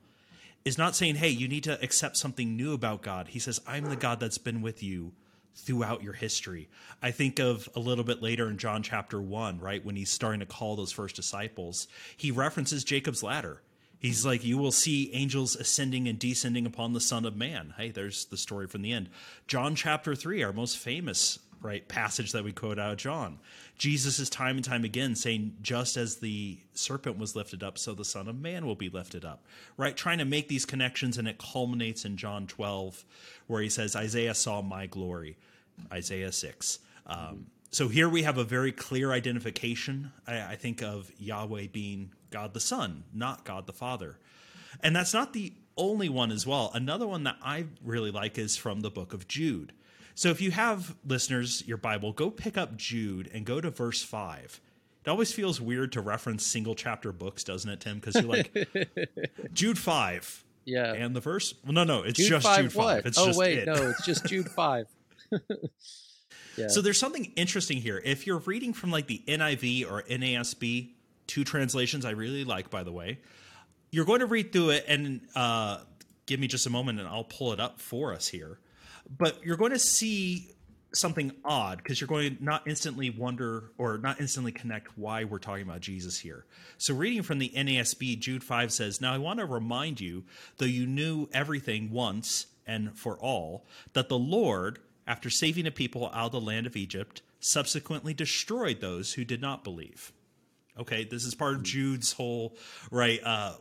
is 0.65 0.79
not 0.79 0.97
saying, 0.97 1.17
hey, 1.17 1.29
you 1.29 1.49
need 1.49 1.65
to 1.65 1.83
accept 1.83 2.17
something 2.17 2.57
new 2.57 2.73
about 2.73 3.03
God. 3.03 3.29
He 3.29 3.39
says, 3.39 3.61
I'm 3.67 3.85
the 3.85 3.97
God 3.97 4.21
that's 4.21 4.39
been 4.39 4.63
with 4.63 4.83
you 4.83 5.13
throughout 5.55 6.03
your 6.03 6.15
history. 6.15 6.69
I 7.03 7.11
think 7.11 7.39
of 7.39 7.69
a 7.75 7.81
little 7.81 8.05
bit 8.05 8.23
later 8.23 8.49
in 8.49 8.59
John 8.59 8.83
chapter 8.83 9.21
1, 9.21 9.61
right, 9.61 9.85
when 9.85 9.97
he's 9.97 10.11
starting 10.11 10.41
to 10.41 10.47
call 10.47 10.77
those 10.77 10.93
first 10.93 11.17
disciples, 11.17 11.87
he 12.17 12.31
references 12.31 12.83
Jacob's 12.83 13.23
ladder. 13.23 13.63
He's 13.99 14.27
like, 14.27 14.45
You 14.45 14.59
will 14.59 14.73
see 14.73 15.11
angels 15.15 15.57
ascending 15.57 16.09
and 16.09 16.19
descending 16.19 16.67
upon 16.67 16.93
the 16.93 17.01
Son 17.01 17.25
of 17.25 17.37
Man. 17.37 17.73
Hey, 17.77 17.91
there's 17.91 18.27
the 18.27 18.37
story 18.37 18.67
from 18.67 18.83
the 18.83 18.93
end. 18.93 19.09
John 19.47 19.75
chapter 19.75 20.15
3, 20.15 20.43
our 20.43 20.53
most 20.53 20.77
famous 20.77 21.39
right 21.65 21.89
passage 21.89 22.33
that 22.33 22.45
we 22.45 22.53
quote 22.53 22.79
out 22.79 22.93
of 22.93 22.99
John. 22.99 23.39
Jesus 23.79 24.19
is 24.19 24.29
time 24.29 24.57
and 24.57 24.65
time 24.65 24.85
again 24.85 25.17
saying, 25.17 25.57
just 25.63 25.97
as 25.97 26.17
the 26.17 26.59
serpent 26.75 27.19
was 27.19 27.35
lifted 27.35 27.63
up, 27.63 27.79
so 27.79 27.95
the 27.95 28.05
Son 28.05 28.29
of 28.29 28.39
Man 28.39 28.67
will 28.67 28.77
be 28.77 28.91
lifted 28.91 29.25
up. 29.25 29.45
Right? 29.77 29.97
Trying 29.97 30.19
to 30.19 30.25
make 30.25 30.49
these 30.49 30.67
connections, 30.67 31.19
and 31.19 31.27
it 31.27 31.39
culminates 31.39 32.05
in 32.05 32.17
John 32.17 32.47
12, 32.47 33.05
where 33.47 33.63
he 33.63 33.69
says, 33.69 33.97
Isaiah 33.97 34.35
saw 34.35 34.63
my 34.63 34.87
glory. 34.87 35.37
Isaiah 35.91 36.33
6. 36.33 36.79
Um, 37.07 37.47
so 37.71 37.89
here 37.89 38.09
we 38.09 38.23
have 38.23 38.39
a 38.39 38.45
very 38.45 38.71
clear 38.71 39.13
identification, 39.13 40.13
I, 40.27 40.53
I 40.53 40.57
think, 40.57 40.83
of 40.83 41.11
Yahweh 41.19 41.69
being 41.73 42.13
God 42.31 42.55
the 42.55 42.61
Son, 42.61 43.05
not 43.13 43.45
God 43.45 43.67
the 43.67 43.73
Father. 43.73 44.19
And 44.81 44.95
that's 44.95 45.15
not 45.15 45.33
the 45.33 45.53
only 45.77 46.09
one 46.09 46.31
as 46.31 46.47
well. 46.47 46.71
Another 46.75 47.07
one 47.07 47.25
that 47.25 47.37
I 47.43 47.67
really 47.83 48.11
like 48.11 48.39
is 48.39 48.57
from 48.57 48.81
the 48.81 48.91
book 48.91 49.13
of 49.13 49.27
Jude. 49.27 49.73
So 50.15 50.31
if 50.31 50.41
you 50.41 50.53
have 50.53 50.95
listeners 51.07 51.63
your 51.67 51.77
Bible, 51.77 52.13
go 52.13 52.31
pick 52.31 52.57
up 52.57 52.77
Jude 52.77 53.31
and 53.33 53.45
go 53.45 53.61
to 53.61 53.71
verse 53.71 54.03
5. 54.03 54.61
It 55.05 55.11
always 55.11 55.33
feels 55.33 55.61
weird 55.61 55.93
to 55.93 56.01
reference 56.01 56.47
single 56.47 56.75
chapter 56.75 57.13
books, 57.13 57.45
doesn't 57.45 57.69
it, 57.69 57.81
Tim? 57.81 57.99
Because 57.99 58.15
you're 58.15 58.25
like 58.25 58.53
Jude 59.53 59.79
5. 59.79 60.45
Yeah. 60.65 60.93
And 60.95 61.15
the 61.15 61.21
verse? 61.21 61.55
Well, 61.65 61.73
no, 61.73 61.85
no, 61.85 62.03
it's 62.03 62.19
Jude 62.19 62.29
just 62.29 62.47
5 62.47 62.63
Jude 62.63 62.73
5. 62.73 62.85
What? 62.85 63.07
It's 63.07 63.19
oh, 63.19 63.33
wait, 63.37 63.59
it. 63.59 63.67
no, 63.67 63.75
it's 63.75 64.07
just 64.07 64.25
Jude 64.27 64.49
5. 64.51 64.87
yeah. 66.57 66.69
So 66.69 66.81
there's 66.81 66.99
something 66.99 67.33
interesting 67.37 67.79
here. 67.79 68.01
If 68.03 68.27
you're 68.27 68.39
reading 68.39 68.73
from 68.73 68.91
like 68.91 69.09
the 69.09 69.23
NIV 69.27 69.91
or 69.91 70.03
NASB, 70.03 70.91
two 71.27 71.45
translations 71.45 72.05
I 72.05 72.11
really 72.11 72.45
like, 72.45 72.71
by 72.71 72.83
the 72.85 72.93
way, 72.93 73.19
you're 73.91 74.07
going 74.07 74.21
to 74.21 74.27
read 74.27 74.53
through 74.53 74.71
it 74.71 74.85
and 74.89 75.21
uh, 75.35 75.81
give 76.27 76.41
me 76.41 76.47
just 76.47 76.67
a 76.67 76.71
moment 76.71 77.01
and 77.01 77.09
I'll 77.09 77.25
pull 77.25 77.53
it 77.53 77.61
up 77.61 77.81
for 77.81 78.15
us 78.15 78.29
here 78.29 78.59
but 79.19 79.45
you're 79.45 79.57
going 79.57 79.73
to 79.73 79.79
see 79.79 80.55
something 80.93 81.33
odd 81.45 81.79
because 81.79 82.01
you're 82.01 82.09
going 82.09 82.37
to 82.37 82.45
not 82.45 82.67
instantly 82.67 83.11
wonder 83.11 83.73
or 83.79 83.99
not 83.99 84.21
instantly 84.21 84.53
connect 84.53 84.97
why 84.97 85.25
we're 85.25 85.39
talking 85.39 85.65
about 85.65 85.81
Jesus 85.81 86.19
here. 86.19 86.45
So, 86.79 86.95
reading 86.95 87.23
from 87.23 87.39
the 87.39 87.53
NASB, 87.55 88.19
Jude 88.19 88.45
5 88.45 88.73
says, 88.73 89.01
Now 89.01 89.13
I 89.13 89.19
want 89.19 89.41
to 89.41 89.47
remind 89.47 90.01
you, 90.01 90.25
though 90.59 90.67
you 90.67 90.87
knew 90.87 91.29
everything 91.33 91.91
once 91.91 92.47
and 92.67 92.97
for 92.99 93.19
all, 93.19 93.67
that 93.93 94.09
the 94.09 94.19
Lord, 94.19 94.79
after 95.07 95.31
saving 95.31 95.67
a 95.67 95.71
people 95.71 96.11
out 96.13 96.27
of 96.27 96.33
the 96.33 96.41
land 96.41 96.67
of 96.67 96.77
Egypt, 96.77 97.23
subsequently 97.41 98.15
destroyed 98.15 98.81
those 98.81 99.13
who 99.13 99.25
did 99.25 99.41
not 99.41 99.65
believe. 99.65 100.13
Okay, 100.79 101.05
this 101.05 101.25
is 101.25 101.35
part 101.35 101.55
of 101.55 101.63
Jude's 101.63 102.13
whole 102.13 102.57
right 102.91 103.21
uh, 103.23 103.55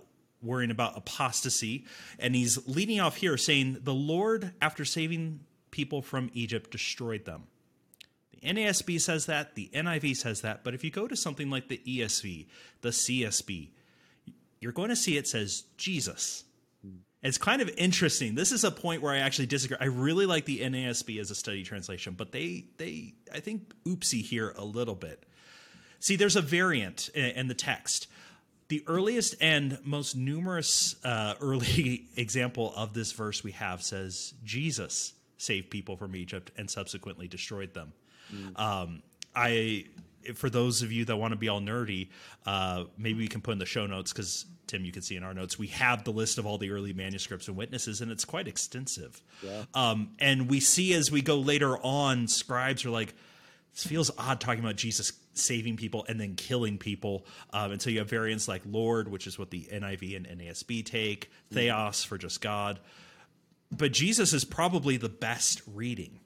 worrying 0.44 0.72
about 0.72 0.98
apostasy. 0.98 1.86
And 2.20 2.36
he's 2.36 2.68
leading 2.68 3.00
off 3.00 3.16
here 3.18 3.38
saying, 3.38 3.80
The 3.82 3.94
Lord, 3.94 4.54
after 4.62 4.86
saving 4.86 5.42
people 5.72 6.02
from 6.02 6.30
Egypt, 6.34 6.72
destroyed 6.72 7.26
them. 7.26 7.44
The 8.32 8.48
NASB 8.54 9.00
says 9.00 9.26
that, 9.28 9.56
the 9.56 9.70
NIV 9.74 10.18
says 10.18 10.42
that, 10.42 10.64
but 10.64 10.74
if 10.74 10.84
you 10.84 10.92
go 10.92 11.08
to 11.08 11.16
something 11.16 11.50
like 11.50 11.70
the 11.70 11.82
ESV, 11.86 12.48
the 12.82 12.90
CSB, 12.90 13.70
you're 14.60 14.72
going 14.72 14.90
to 14.90 14.96
see 14.96 15.18
it 15.18 15.28
says 15.28 15.64
Jesus. 15.78 16.44
It's 17.24 17.38
kind 17.38 17.62
of 17.62 17.70
interesting. 17.78 18.36
This 18.36 18.52
is 18.52 18.66
a 18.66 18.72
point 18.72 19.02
where 19.02 19.14
I 19.14 19.20
actually 19.20 19.46
disagree. 19.46 19.78
I 19.80 19.86
really 19.86 20.26
like 20.26 20.44
the 20.44 20.60
NASB 20.60 21.22
as 21.22 21.32
a 21.32 21.36
study 21.36 21.64
translation, 21.64 22.16
but 22.18 22.34
they 22.34 22.66
they 22.78 23.14
I 23.34 23.40
think 23.40 23.74
oopsie 23.86 24.22
here 24.22 24.54
a 24.58 24.66
little 24.66 24.96
bit. 24.96 25.26
See, 26.00 26.18
there's 26.18 26.36
a 26.36 26.42
variant 26.42 27.08
in 27.10 27.48
the 27.48 27.54
text. 27.54 28.08
The 28.74 28.84
earliest 28.88 29.36
and 29.40 29.78
most 29.86 30.16
numerous 30.16 30.96
uh, 31.06 31.36
early 31.42 32.08
example 32.16 32.74
of 32.76 32.96
this 32.96 33.12
verse 33.12 33.44
we 33.44 33.52
have 33.52 33.84
says 33.84 34.34
Jesus 34.44 35.14
saved 35.38 35.70
people 35.70 35.96
from 35.96 36.16
Egypt 36.16 36.50
and 36.58 36.68
subsequently 36.68 37.28
destroyed 37.28 37.76
them. 37.76 37.94
Mm. 38.34 38.60
Um, 38.60 39.04
I 39.36 39.86
for 40.34 40.50
those 40.50 40.82
of 40.82 40.92
you 40.92 41.06
that 41.06 41.18
want 41.18 41.34
to 41.34 41.38
be 41.38 41.50
all 41.50 41.62
nerdy, 41.62 42.08
uh, 42.48 42.86
maybe 42.98 43.20
we 43.20 43.28
can 43.28 43.42
put 43.42 43.52
in 43.52 43.60
the 43.60 43.68
show 43.68 43.86
notes 43.86 44.12
because 44.12 44.48
Tim, 44.66 44.84
you 44.86 44.92
can 44.92 45.04
see 45.04 45.18
in 45.18 45.24
our 45.24 45.36
notes 45.36 45.60
we 45.60 45.68
have 45.68 46.04
the 46.04 46.12
list 46.12 46.40
of 46.40 46.48
all 46.48 46.58
the 46.58 46.72
early 46.72 46.94
manuscripts 46.94 47.48
and 47.48 47.56
witnesses, 47.56 48.02
and 48.02 48.12
it's 48.12 48.26
quite 48.26 48.48
extensive. 48.48 49.22
Yeah. 49.44 49.66
Um, 49.76 50.16
and 50.18 50.50
we 50.50 50.60
see 50.60 50.96
as 50.96 51.12
we 51.12 51.22
go 51.22 51.38
later 51.38 51.78
on, 51.78 52.28
scribes 52.28 52.86
are 52.86 52.90
like, 52.90 53.14
"This 53.76 53.86
feels 53.86 54.10
odd 54.18 54.42
talking 54.42 54.64
about 54.64 54.78
Jesus 54.78 55.12
saving 55.34 55.78
people 55.78 56.06
and 56.08 56.20
then 56.20 56.36
killing 56.36 56.78
people." 56.78 57.26
Um, 57.52 57.72
and 57.72 57.82
so 57.82 57.90
you 57.90 58.00
have 58.00 58.10
variants 58.10 58.48
like 58.48 58.62
Lord, 58.66 59.08
which 59.08 59.28
is 59.28 59.38
what 59.38 59.52
the 59.52 59.68
NIV 59.72 60.16
and 60.16 60.28
NASB 60.28 60.86
take, 60.86 61.30
mm. 61.52 61.56
Theos 61.56 62.04
for 62.04 62.18
just 62.18 62.42
God. 62.42 62.80
But 63.72 63.92
Jesus 63.92 64.34
is 64.34 64.46
probably 64.46 64.98
the 64.98 65.10
best 65.10 65.62
reading. 65.68 66.20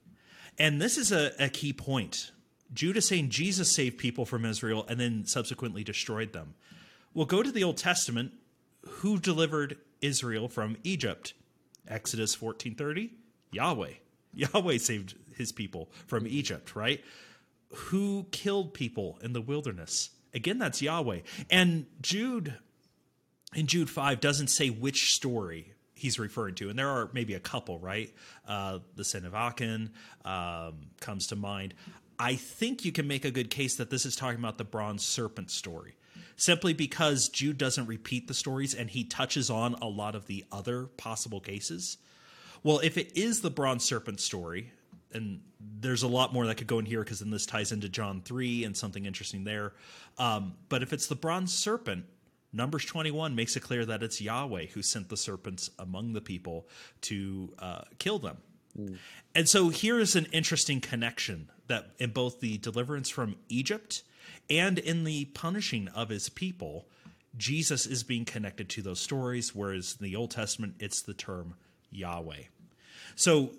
And 0.60 0.82
this 0.82 0.98
is 0.98 1.12
a, 1.12 1.32
a 1.40 1.50
key 1.50 1.74
point 1.74 2.32
Judah 2.74 3.02
saying 3.02 3.30
Jesus 3.30 3.72
saved 3.72 3.98
people 3.98 4.26
from 4.26 4.46
Israel 4.46 4.86
and 4.90 5.00
then 5.00 5.26
subsequently 5.26 5.84
destroyed 5.84 6.34
them. 6.34 6.56
Well, 7.14 7.26
go 7.26 7.42
to 7.42 7.52
the 7.52 7.64
Old 7.64 7.78
Testament. 7.78 8.34
Who 8.88 9.20
delivered 9.20 9.78
Israel 10.02 10.48
from 10.48 10.78
Egypt? 10.84 11.34
Exodus 11.88 12.36
14:30, 12.36 13.12
Yahweh. 13.52 13.94
Yahweh 14.34 14.78
saved 14.78 15.16
his 15.36 15.52
people 15.52 15.90
from 16.06 16.28
Egypt, 16.28 16.76
right? 16.76 17.04
Who 17.74 18.28
killed 18.32 18.74
people 18.74 19.20
in 19.22 19.34
the 19.34 19.42
wilderness? 19.42 20.10
Again, 20.34 20.58
that's 20.58 20.82
Yahweh. 20.82 21.22
And 21.50 21.86
Jude 22.02 22.56
in 23.56 23.68
Jude 23.68 23.90
5 23.90 24.20
doesn't 24.20 24.48
say 24.48 24.70
which 24.70 25.14
story 25.14 25.74
he's 25.94 26.20
referring 26.20 26.56
to, 26.56 26.70
and 26.70 26.78
there 26.78 26.90
are 26.90 27.10
maybe 27.14 27.34
a 27.34 27.40
couple, 27.40 27.80
right? 27.80 28.14
Uh, 28.48 28.80
the 28.96 29.04
sin 29.04 29.26
of 29.26 29.34
Achan 29.34 29.92
um, 30.26 30.88
comes 31.00 31.28
to 31.28 31.36
mind. 31.36 31.74
I 32.20 32.36
think 32.36 32.86
you 32.86 32.92
can 32.92 33.08
make 33.08 33.26
a 33.26 33.32
good 33.32 33.50
case 33.50 33.78
that 33.78 33.90
this 33.90 34.06
is 34.06 34.16
talking 34.16 34.40
about 34.40 34.58
the 34.58 34.64
bronze 34.64 35.06
serpent 35.06 35.52
story. 35.52 35.96
Simply 36.36 36.74
because 36.74 37.30
Jude 37.30 37.58
doesn't 37.58 37.88
repeat 37.88 38.28
the 38.28 38.34
stories 38.34 38.76
and 38.76 38.90
he 38.90 39.04
touches 39.04 39.50
on 39.50 39.74
a 39.76 39.88
lot 39.88 40.14
of 40.14 40.28
the 40.28 40.46
other 40.52 40.86
possible 40.86 41.40
cases. 41.40 41.98
Well, 42.64 42.80
if 42.80 42.98
it 42.98 43.18
is 43.18 43.42
the 43.42 43.50
bronze 43.50 43.84
serpent 43.84 44.20
story, 44.20 44.72
and 45.14 45.42
there's 45.60 46.04
a 46.04 46.08
lot 46.08 46.34
more 46.34 46.46
that 46.48 46.56
could 46.56 46.68
go 46.68 46.80
in 46.80 46.86
here 46.86 47.04
because 47.04 47.20
then 47.20 47.30
this 47.30 47.46
ties 47.46 47.72
into 47.72 47.90
John 47.90 48.22
3 48.22 48.64
and 48.64 48.76
something 48.76 49.06
interesting 49.06 49.44
there. 49.44 49.74
Um, 50.18 50.56
but 50.70 50.84
if 50.84 50.94
it's 50.94 51.08
the 51.08 51.16
bronze 51.16 51.54
serpent, 51.54 52.06
Numbers 52.54 52.86
21 52.86 53.36
makes 53.36 53.56
it 53.56 53.62
clear 53.62 53.86
that 53.86 54.04
it's 54.04 54.22
Yahweh 54.22 54.68
who 54.68 54.82
sent 54.82 55.10
the 55.10 55.18
serpents 55.18 55.70
among 55.78 56.14
the 56.14 56.22
people 56.22 56.68
to 57.02 57.54
uh, 57.60 57.82
kill 58.00 58.20
them. 58.20 58.38
Mm. 58.78 58.98
And 59.36 59.50
so 59.50 59.70
here 59.70 60.00
is 60.00 60.16
an 60.16 60.28
interesting 60.32 60.82
connection 60.82 61.50
that 61.68 61.92
in 62.00 62.12
both 62.12 62.40
the 62.40 62.58
deliverance 62.58 63.10
from 63.10 63.36
Egypt 63.50 64.04
and 64.50 64.80
in 64.80 65.04
the 65.04 65.26
punishing 65.26 65.88
of 65.90 66.10
his 66.10 66.30
people, 66.30 66.88
Jesus 67.36 67.86
is 67.86 68.04
being 68.04 68.26
connected 68.26 68.70
to 68.70 68.82
those 68.82 69.00
stories, 69.00 69.54
whereas 69.54 69.98
in 70.00 70.06
the 70.06 70.16
Old 70.16 70.32
Testament, 70.32 70.76
it's 70.80 71.02
the 71.02 71.14
term 71.14 71.56
Yahweh. 71.92 72.44
So 73.16 73.52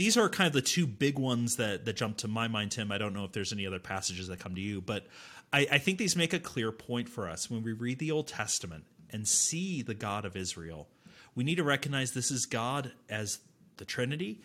these 0.00 0.16
are 0.16 0.30
kind 0.30 0.46
of 0.46 0.54
the 0.54 0.62
two 0.62 0.86
big 0.86 1.18
ones 1.18 1.56
that, 1.56 1.84
that 1.84 1.94
jump 1.94 2.16
to 2.16 2.26
my 2.26 2.48
mind, 2.48 2.72
Tim. 2.72 2.90
I 2.90 2.96
don't 2.96 3.12
know 3.12 3.24
if 3.24 3.32
there's 3.32 3.52
any 3.52 3.66
other 3.66 3.78
passages 3.78 4.28
that 4.28 4.38
come 4.38 4.54
to 4.54 4.60
you, 4.60 4.80
but 4.80 5.06
I, 5.52 5.66
I 5.72 5.76
think 5.76 5.98
these 5.98 6.16
make 6.16 6.32
a 6.32 6.38
clear 6.38 6.72
point 6.72 7.06
for 7.06 7.28
us. 7.28 7.50
When 7.50 7.62
we 7.62 7.74
read 7.74 7.98
the 7.98 8.10
Old 8.10 8.26
Testament 8.26 8.84
and 9.10 9.28
see 9.28 9.82
the 9.82 9.92
God 9.92 10.24
of 10.24 10.36
Israel, 10.36 10.88
we 11.34 11.44
need 11.44 11.56
to 11.56 11.64
recognize 11.64 12.12
this 12.12 12.30
is 12.30 12.46
God 12.46 12.92
as 13.10 13.40
the 13.76 13.84
Trinity, 13.84 14.40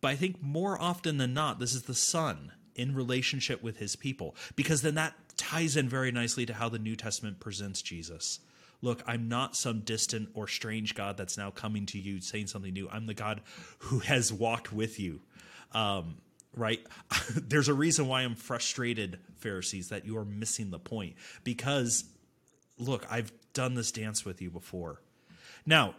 but 0.00 0.12
I 0.12 0.14
think 0.14 0.40
more 0.40 0.80
often 0.80 1.16
than 1.16 1.34
not, 1.34 1.58
this 1.58 1.74
is 1.74 1.82
the 1.82 1.94
Son 1.94 2.52
in 2.76 2.94
relationship 2.94 3.64
with 3.64 3.78
his 3.78 3.96
people, 3.96 4.36
because 4.54 4.82
then 4.82 4.94
that 4.94 5.14
ties 5.36 5.76
in 5.76 5.88
very 5.88 6.12
nicely 6.12 6.46
to 6.46 6.54
how 6.54 6.68
the 6.68 6.78
New 6.78 6.94
Testament 6.94 7.40
presents 7.40 7.82
Jesus. 7.82 8.38
Look, 8.84 9.02
I'm 9.06 9.30
not 9.30 9.56
some 9.56 9.80
distant 9.80 10.28
or 10.34 10.46
strange 10.46 10.94
God 10.94 11.16
that's 11.16 11.38
now 11.38 11.50
coming 11.50 11.86
to 11.86 11.98
you 11.98 12.20
saying 12.20 12.48
something 12.48 12.74
new. 12.74 12.86
I'm 12.92 13.06
the 13.06 13.14
God 13.14 13.40
who 13.78 14.00
has 14.00 14.30
walked 14.30 14.74
with 14.74 15.00
you. 15.00 15.22
Um, 15.72 16.18
right? 16.54 16.80
There's 17.34 17.68
a 17.68 17.74
reason 17.74 18.08
why 18.08 18.20
I'm 18.20 18.34
frustrated, 18.34 19.20
Pharisees, 19.38 19.88
that 19.88 20.04
you 20.04 20.18
are 20.18 20.24
missing 20.26 20.70
the 20.70 20.78
point. 20.78 21.14
Because, 21.44 22.04
look, 22.76 23.06
I've 23.10 23.32
done 23.54 23.72
this 23.72 23.90
dance 23.90 24.26
with 24.26 24.42
you 24.42 24.50
before. 24.50 25.00
Now, 25.64 25.94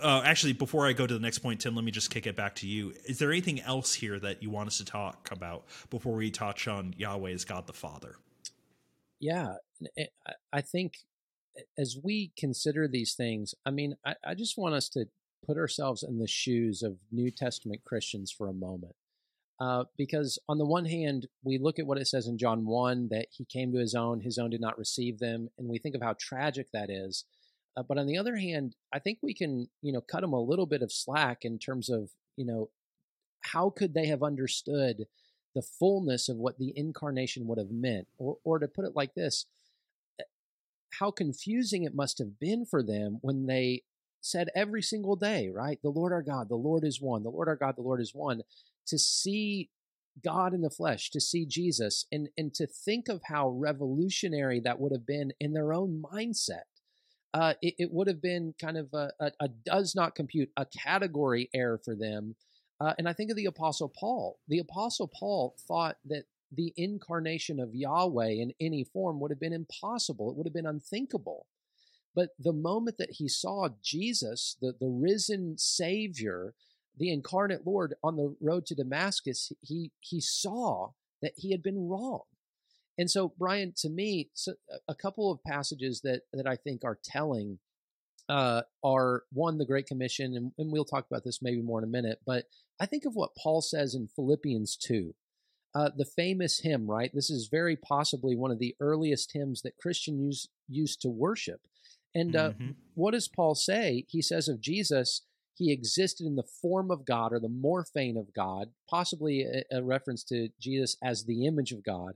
uh, 0.00 0.22
actually, 0.24 0.52
before 0.52 0.86
I 0.86 0.92
go 0.92 1.08
to 1.08 1.14
the 1.14 1.18
next 1.18 1.38
point, 1.40 1.60
Tim, 1.60 1.74
let 1.74 1.84
me 1.84 1.90
just 1.90 2.10
kick 2.12 2.28
it 2.28 2.36
back 2.36 2.54
to 2.56 2.68
you. 2.68 2.94
Is 3.08 3.18
there 3.18 3.32
anything 3.32 3.60
else 3.62 3.94
here 3.94 4.20
that 4.20 4.44
you 4.44 4.50
want 4.50 4.68
us 4.68 4.78
to 4.78 4.84
talk 4.84 5.28
about 5.32 5.64
before 5.90 6.14
we 6.14 6.30
touch 6.30 6.68
on 6.68 6.94
Yahweh 6.96 7.32
as 7.32 7.44
God 7.44 7.66
the 7.66 7.72
Father? 7.72 8.14
Yeah, 9.18 9.54
I 10.52 10.60
think 10.60 10.98
as 11.78 11.98
we 12.02 12.32
consider 12.36 12.88
these 12.88 13.14
things, 13.14 13.54
I 13.64 13.70
mean, 13.70 13.96
I, 14.04 14.14
I 14.24 14.34
just 14.34 14.58
want 14.58 14.74
us 14.74 14.88
to 14.90 15.06
put 15.46 15.56
ourselves 15.56 16.02
in 16.02 16.18
the 16.18 16.26
shoes 16.26 16.82
of 16.82 16.98
New 17.12 17.30
Testament 17.30 17.82
Christians 17.84 18.32
for 18.32 18.48
a 18.48 18.54
moment. 18.54 18.94
Uh, 19.58 19.84
because 19.96 20.38
on 20.48 20.58
the 20.58 20.66
one 20.66 20.84
hand, 20.84 21.28
we 21.42 21.56
look 21.58 21.78
at 21.78 21.86
what 21.86 21.98
it 21.98 22.06
says 22.06 22.26
in 22.26 22.36
John 22.36 22.66
1 22.66 23.08
that 23.10 23.28
he 23.30 23.44
came 23.46 23.72
to 23.72 23.78
his 23.78 23.94
own, 23.94 24.20
his 24.20 24.38
own 24.38 24.50
did 24.50 24.60
not 24.60 24.78
receive 24.78 25.18
them, 25.18 25.48
and 25.56 25.68
we 25.68 25.78
think 25.78 25.94
of 25.94 26.02
how 26.02 26.14
tragic 26.18 26.70
that 26.72 26.90
is. 26.90 27.24
Uh, 27.76 27.82
but 27.82 27.98
on 27.98 28.06
the 28.06 28.18
other 28.18 28.36
hand, 28.36 28.74
I 28.92 28.98
think 28.98 29.18
we 29.22 29.34
can, 29.34 29.68
you 29.80 29.92
know, 29.92 30.00
cut 30.00 30.20
them 30.20 30.32
a 30.32 30.40
little 30.40 30.66
bit 30.66 30.82
of 30.82 30.92
slack 30.92 31.44
in 31.44 31.58
terms 31.58 31.88
of, 31.88 32.10
you 32.36 32.44
know, 32.44 32.70
how 33.40 33.70
could 33.70 33.94
they 33.94 34.06
have 34.06 34.22
understood 34.22 35.06
the 35.54 35.62
fullness 35.62 36.28
of 36.28 36.36
what 36.36 36.58
the 36.58 36.72
incarnation 36.76 37.46
would 37.46 37.58
have 37.58 37.70
meant? 37.70 38.08
Or, 38.18 38.36
or 38.44 38.58
to 38.58 38.68
put 38.68 38.84
it 38.84 38.96
like 38.96 39.14
this, 39.14 39.46
how 40.98 41.10
confusing 41.10 41.84
it 41.84 41.94
must 41.94 42.18
have 42.18 42.38
been 42.38 42.64
for 42.64 42.82
them 42.82 43.18
when 43.20 43.46
they 43.46 43.82
said 44.20 44.48
every 44.54 44.82
single 44.82 45.16
day, 45.16 45.48
right? 45.48 45.78
The 45.82 45.90
Lord 45.90 46.12
our 46.12 46.22
God, 46.22 46.48
the 46.48 46.56
Lord 46.56 46.84
is 46.84 47.00
one, 47.00 47.22
the 47.22 47.30
Lord 47.30 47.48
our 47.48 47.56
God, 47.56 47.76
the 47.76 47.82
Lord 47.82 48.00
is 48.00 48.14
one, 48.14 48.42
to 48.86 48.98
see 48.98 49.70
God 50.24 50.54
in 50.54 50.62
the 50.62 50.70
flesh, 50.70 51.10
to 51.10 51.20
see 51.20 51.44
Jesus, 51.46 52.06
and, 52.10 52.28
and 52.38 52.52
to 52.54 52.66
think 52.66 53.08
of 53.08 53.20
how 53.24 53.50
revolutionary 53.50 54.60
that 54.60 54.80
would 54.80 54.92
have 54.92 55.06
been 55.06 55.32
in 55.40 55.52
their 55.52 55.72
own 55.72 56.02
mindset 56.02 56.62
uh, 57.36 57.52
it, 57.60 57.74
it, 57.78 57.92
would 57.92 58.06
have 58.06 58.22
been 58.22 58.54
kind 58.58 58.78
of 58.78 58.88
a, 58.94 59.10
a, 59.20 59.30
a, 59.40 59.48
does 59.48 59.94
not 59.94 60.14
compute, 60.14 60.48
a 60.56 60.64
category 60.64 61.50
error 61.52 61.78
for 61.84 61.94
them. 61.94 62.34
Uh, 62.80 62.94
and 62.98 63.06
I 63.06 63.12
think 63.12 63.30
of 63.30 63.36
the 63.36 63.44
Apostle 63.44 63.92
Paul. 63.94 64.38
The 64.48 64.60
Apostle 64.60 65.08
Paul 65.08 65.54
thought 65.68 65.96
that 66.06 66.24
the 66.52 66.72
incarnation 66.76 67.60
of 67.60 67.74
Yahweh 67.74 68.30
in 68.30 68.52
any 68.60 68.84
form 68.84 69.20
would 69.20 69.30
have 69.30 69.40
been 69.40 69.52
impossible, 69.52 70.30
it 70.30 70.36
would 70.36 70.46
have 70.46 70.54
been 70.54 70.66
unthinkable. 70.66 71.46
But 72.14 72.30
the 72.38 72.52
moment 72.52 72.96
that 72.98 73.12
he 73.12 73.28
saw 73.28 73.68
Jesus, 73.82 74.56
the, 74.60 74.72
the 74.80 74.88
risen 74.88 75.58
Savior, 75.58 76.54
the 76.96 77.12
incarnate 77.12 77.66
Lord 77.66 77.94
on 78.02 78.16
the 78.16 78.34
road 78.40 78.64
to 78.66 78.74
Damascus, 78.74 79.52
he, 79.60 79.92
he 80.00 80.20
saw 80.20 80.92
that 81.20 81.32
he 81.36 81.50
had 81.50 81.62
been 81.62 81.88
wrong. 81.88 82.22
And 82.98 83.10
so, 83.10 83.34
Brian, 83.38 83.74
to 83.78 83.90
me, 83.90 84.30
so 84.32 84.54
a 84.88 84.94
couple 84.94 85.30
of 85.30 85.42
passages 85.44 86.00
that 86.02 86.22
that 86.32 86.46
I 86.46 86.56
think 86.56 86.84
are 86.84 86.98
telling 87.04 87.58
uh, 88.28 88.62
are 88.82 89.24
one, 89.32 89.58
the 89.58 89.66
Great 89.66 89.86
Commission, 89.86 90.34
and, 90.34 90.52
and, 90.58 90.72
we'll 90.72 90.84
talk 90.84 91.06
about 91.08 91.22
this 91.22 91.40
maybe 91.42 91.62
more 91.62 91.78
in 91.78 91.84
a 91.84 91.88
minute. 91.88 92.20
But 92.26 92.46
I 92.80 92.86
think 92.86 93.04
of 93.04 93.14
what 93.14 93.36
Paul 93.36 93.60
says 93.60 93.94
in 93.94 94.08
Philippians 94.08 94.76
two, 94.76 95.14
uh, 95.76 95.90
the 95.96 96.04
famous 96.04 96.60
hymn. 96.60 96.86
Right, 96.90 97.10
this 97.12 97.30
is 97.30 97.48
very 97.50 97.76
possibly 97.76 98.34
one 98.34 98.50
of 98.50 98.58
the 98.58 98.74
earliest 98.80 99.32
hymns 99.32 99.62
that 99.62 99.76
Christians 99.76 100.48
used 100.68 101.00
to 101.02 101.10
worship. 101.10 101.60
And 102.14 102.34
uh, 102.34 102.50
mm-hmm. 102.50 102.70
what 102.94 103.12
does 103.12 103.28
Paul 103.28 103.54
say? 103.54 104.06
He 104.08 104.22
says 104.22 104.48
of 104.48 104.60
Jesus, 104.60 105.22
he 105.54 105.70
existed 105.70 106.26
in 106.26 106.36
the 106.36 106.48
form 106.62 106.90
of 106.90 107.04
God 107.04 107.32
or 107.32 107.40
the 107.40 107.48
morphe 107.48 108.16
of 108.16 108.32
God, 108.34 108.68
possibly 108.88 109.42
a, 109.42 109.78
a 109.78 109.82
reference 109.82 110.24
to 110.24 110.48
Jesus 110.58 110.96
as 111.04 111.24
the 111.24 111.46
image 111.46 111.72
of 111.72 111.84
God. 111.84 112.12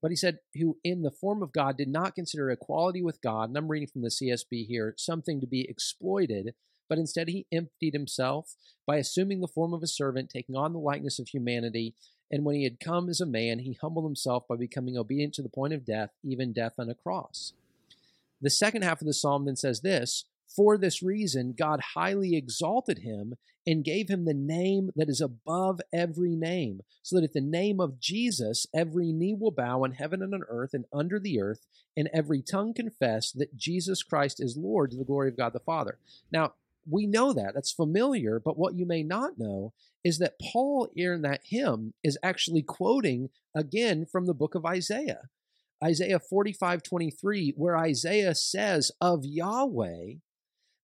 But 0.00 0.10
he 0.10 0.16
said, 0.16 0.38
who 0.54 0.78
in 0.84 1.02
the 1.02 1.10
form 1.10 1.42
of 1.42 1.52
God 1.52 1.76
did 1.78 1.88
not 1.88 2.14
consider 2.14 2.50
equality 2.50 3.02
with 3.02 3.22
God, 3.22 3.48
and 3.48 3.56
I'm 3.56 3.68
reading 3.68 3.88
from 3.88 4.02
the 4.02 4.08
CSB 4.08 4.66
here, 4.66 4.94
something 4.98 5.40
to 5.40 5.46
be 5.46 5.66
exploited, 5.68 6.54
but 6.88 6.98
instead 6.98 7.28
he 7.28 7.46
emptied 7.50 7.94
himself 7.94 8.54
by 8.86 8.96
assuming 8.96 9.40
the 9.40 9.48
form 9.48 9.72
of 9.72 9.82
a 9.82 9.86
servant, 9.86 10.30
taking 10.30 10.56
on 10.56 10.72
the 10.72 10.78
likeness 10.78 11.18
of 11.18 11.28
humanity. 11.28 11.94
And 12.30 12.44
when 12.44 12.56
he 12.56 12.64
had 12.64 12.80
come 12.80 13.08
as 13.08 13.20
a 13.20 13.26
man, 13.26 13.60
he 13.60 13.78
humbled 13.80 14.04
himself 14.04 14.48
by 14.48 14.56
becoming 14.56 14.96
obedient 14.96 15.34
to 15.34 15.42
the 15.42 15.48
point 15.48 15.72
of 15.72 15.84
death, 15.84 16.10
even 16.22 16.52
death 16.52 16.74
on 16.78 16.90
a 16.90 16.94
cross. 16.94 17.52
The 18.40 18.50
second 18.50 18.82
half 18.82 19.00
of 19.00 19.06
the 19.06 19.14
psalm 19.14 19.44
then 19.44 19.56
says 19.56 19.80
this 19.80 20.24
For 20.54 20.76
this 20.76 21.02
reason, 21.02 21.54
God 21.56 21.80
highly 21.94 22.36
exalted 22.36 22.98
him 22.98 23.34
and 23.66 23.84
gave 23.84 24.08
him 24.08 24.24
the 24.24 24.34
name 24.34 24.90
that 24.96 25.08
is 25.08 25.20
above 25.20 25.80
every 25.92 26.36
name, 26.36 26.82
so 27.02 27.16
that 27.16 27.24
at 27.24 27.32
the 27.32 27.40
name 27.40 27.80
of 27.80 27.98
Jesus, 27.98 28.66
every 28.74 29.12
knee 29.12 29.34
will 29.34 29.50
bow 29.50 29.84
in 29.84 29.92
heaven 29.92 30.22
and 30.22 30.34
on 30.34 30.42
earth 30.48 30.74
and 30.74 30.84
under 30.92 31.18
the 31.18 31.40
earth, 31.40 31.66
and 31.96 32.10
every 32.12 32.42
tongue 32.42 32.74
confess 32.74 33.32
that 33.32 33.56
Jesus 33.56 34.02
Christ 34.02 34.42
is 34.42 34.56
Lord 34.56 34.90
to 34.90 34.96
the 34.96 35.04
glory 35.04 35.28
of 35.28 35.36
God 35.36 35.52
the 35.52 35.60
Father. 35.60 35.98
Now, 36.30 36.54
we 36.88 37.06
know 37.06 37.32
that. 37.32 37.52
That's 37.54 37.72
familiar, 37.72 38.40
but 38.44 38.58
what 38.58 38.74
you 38.74 38.86
may 38.86 39.02
not 39.02 39.38
know 39.38 39.72
is 40.04 40.18
that 40.18 40.34
Paul 40.52 40.88
in 40.94 41.22
that 41.22 41.40
hymn 41.44 41.94
is 42.02 42.18
actually 42.22 42.62
quoting 42.62 43.30
again 43.54 44.06
from 44.10 44.26
the 44.26 44.34
book 44.34 44.54
of 44.54 44.66
Isaiah. 44.66 45.22
Isaiah 45.82 46.20
45 46.20 46.82
23, 46.82 47.54
where 47.56 47.76
Isaiah 47.76 48.34
says 48.34 48.90
of 49.00 49.20
Yahweh, 49.24 50.14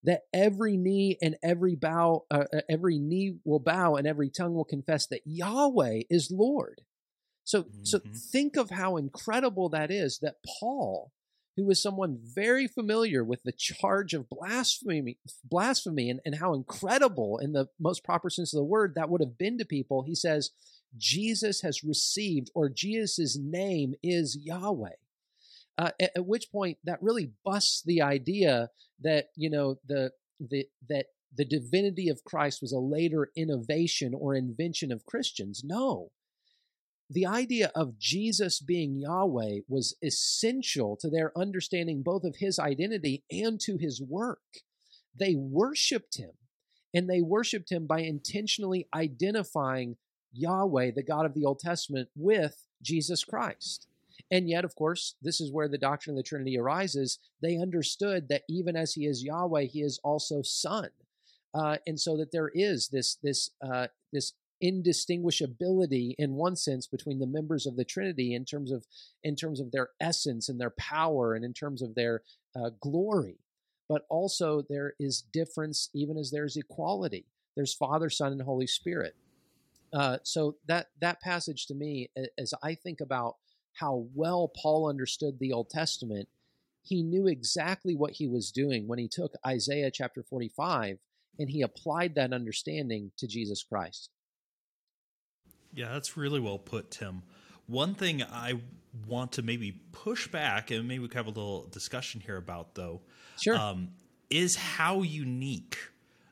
that 0.03 0.21
every 0.33 0.77
knee 0.77 1.17
and 1.21 1.35
every 1.43 1.75
bow, 1.75 2.25
uh, 2.31 2.45
uh, 2.53 2.61
every 2.69 2.97
knee 2.97 3.37
will 3.45 3.59
bow 3.59 3.95
and 3.95 4.07
every 4.07 4.29
tongue 4.29 4.53
will 4.53 4.65
confess 4.65 5.07
that 5.07 5.21
Yahweh 5.25 6.01
is 6.09 6.31
Lord. 6.31 6.81
So, 7.43 7.63
mm-hmm. 7.63 7.83
so 7.83 7.99
think 8.31 8.57
of 8.57 8.69
how 8.71 8.97
incredible 8.97 9.69
that 9.69 9.91
is 9.91 10.19
that 10.21 10.35
Paul, 10.59 11.11
who 11.57 11.65
was 11.65 11.81
someone 11.81 12.19
very 12.21 12.67
familiar 12.67 13.23
with 13.23 13.43
the 13.43 13.51
charge 13.51 14.13
of 14.13 14.29
blasphemy, 14.29 15.17
blasphemy, 15.43 16.09
and, 16.09 16.19
and 16.25 16.35
how 16.35 16.53
incredible, 16.53 17.37
in 17.37 17.51
the 17.51 17.67
most 17.79 18.03
proper 18.03 18.29
sense 18.29 18.53
of 18.53 18.57
the 18.57 18.63
word, 18.63 18.93
that 18.95 19.09
would 19.09 19.21
have 19.21 19.37
been 19.37 19.57
to 19.57 19.65
people, 19.65 20.03
he 20.03 20.15
says, 20.15 20.51
Jesus 20.97 21.61
has 21.61 21.83
received, 21.83 22.51
or 22.55 22.69
Jesus' 22.69 23.37
name 23.37 23.93
is 24.03 24.37
Yahweh. 24.41 24.95
Uh, 25.77 25.91
at, 25.99 26.11
at, 26.15 26.25
which 26.25 26.51
point 26.51 26.77
that 26.83 27.01
really 27.01 27.31
busts 27.45 27.81
the 27.81 28.01
idea 28.01 28.69
that 28.99 29.29
you 29.35 29.49
know 29.49 29.77
the 29.87 30.11
the 30.39 30.67
that 30.89 31.07
the 31.35 31.45
divinity 31.45 32.09
of 32.09 32.25
Christ 32.25 32.61
was 32.61 32.73
a 32.73 32.79
later 32.79 33.31
innovation 33.37 34.13
or 34.13 34.35
invention 34.35 34.91
of 34.91 35.05
Christians. 35.05 35.63
No. 35.63 36.11
The 37.11 37.25
idea 37.25 37.73
of 37.75 37.99
Jesus 37.99 38.61
being 38.61 38.95
Yahweh 38.95 39.59
was 39.67 39.97
essential 40.01 40.95
to 41.01 41.09
their 41.09 41.37
understanding 41.37 42.03
both 42.03 42.23
of 42.23 42.37
his 42.37 42.57
identity 42.57 43.25
and 43.29 43.59
to 43.61 43.75
his 43.75 44.01
work. 44.01 44.39
They 45.13 45.35
worshiped 45.35 46.15
him, 46.15 46.31
and 46.93 47.09
they 47.09 47.21
worshiped 47.21 47.69
him 47.69 47.85
by 47.85 47.99
intentionally 47.99 48.87
identifying 48.95 49.97
Yahweh, 50.31 50.91
the 50.91 51.03
God 51.03 51.25
of 51.25 51.33
the 51.33 51.43
Old 51.43 51.59
Testament, 51.59 52.07
with 52.15 52.65
Jesus 52.81 53.25
Christ. 53.25 53.87
And 54.31 54.49
yet, 54.49 54.63
of 54.63 54.75
course, 54.75 55.15
this 55.21 55.41
is 55.41 55.51
where 55.51 55.67
the 55.67 55.77
doctrine 55.77 56.15
of 56.15 56.23
the 56.23 56.27
Trinity 56.29 56.57
arises. 56.57 57.19
They 57.41 57.57
understood 57.57 58.29
that 58.29 58.43
even 58.47 58.77
as 58.77 58.93
he 58.93 59.05
is 59.05 59.21
Yahweh, 59.21 59.63
he 59.63 59.81
is 59.81 59.99
also 60.01 60.41
Son. 60.43 60.87
Uh, 61.53 61.75
and 61.85 61.99
so 61.99 62.15
that 62.15 62.31
there 62.31 62.49
is 62.53 62.87
this 62.87 63.15
this 63.21 63.49
uh, 63.61 63.87
this 64.13 64.31
indistinguishability 64.63 66.15
in 66.17 66.33
one 66.33 66.55
sense 66.55 66.87
between 66.87 67.19
the 67.19 67.27
members 67.27 67.65
of 67.65 67.75
the 67.75 67.85
Trinity 67.85 68.33
in 68.33 68.45
terms 68.45 68.71
of 68.71 68.85
in 69.23 69.35
terms 69.35 69.59
of 69.59 69.71
their 69.71 69.89
essence 69.99 70.49
and 70.49 70.59
their 70.59 70.71
power 70.71 71.33
and 71.33 71.43
in 71.43 71.53
terms 71.53 71.81
of 71.81 71.95
their 71.95 72.21
uh, 72.55 72.69
glory, 72.79 73.37
but 73.89 74.05
also 74.09 74.63
there 74.69 74.93
is 74.99 75.23
difference 75.33 75.89
even 75.93 76.17
as 76.17 76.31
there's 76.31 76.57
equality. 76.57 77.25
There's 77.55 77.73
Father, 77.73 78.09
Son, 78.09 78.31
and 78.31 78.41
Holy 78.41 78.67
Spirit. 78.67 79.15
Uh, 79.93 80.17
so 80.23 80.55
that 80.67 80.87
that 81.01 81.21
passage 81.21 81.65
to 81.67 81.75
me, 81.75 82.09
as 82.37 82.53
I 82.63 82.75
think 82.75 83.01
about 83.01 83.35
how 83.73 84.05
well 84.13 84.47
Paul 84.47 84.87
understood 84.87 85.39
the 85.39 85.51
Old 85.51 85.69
Testament, 85.69 86.29
he 86.83 87.03
knew 87.03 87.27
exactly 87.27 87.95
what 87.95 88.13
he 88.13 88.27
was 88.27 88.51
doing 88.51 88.87
when 88.87 88.99
he 88.99 89.07
took 89.07 89.33
Isaiah 89.45 89.91
chapter 89.91 90.23
45 90.23 90.99
and 91.39 91.49
he 91.49 91.61
applied 91.61 92.15
that 92.15 92.33
understanding 92.33 93.11
to 93.17 93.27
Jesus 93.27 93.63
Christ. 93.63 94.09
Yeah, 95.73 95.93
that's 95.93 96.17
really 96.17 96.39
well 96.39 96.57
put, 96.57 96.91
Tim. 96.91 97.23
One 97.67 97.95
thing 97.95 98.23
I 98.23 98.59
want 99.07 99.33
to 99.33 99.41
maybe 99.41 99.79
push 99.91 100.27
back, 100.27 100.71
and 100.71 100.87
maybe 100.87 100.99
we 100.99 101.07
could 101.07 101.17
have 101.17 101.27
a 101.27 101.29
little 101.29 101.67
discussion 101.71 102.21
here 102.21 102.37
about, 102.37 102.75
though, 102.75 103.01
sure, 103.41 103.55
um, 103.55 103.89
is 104.29 104.55
how 104.55 105.01
unique 105.01 105.77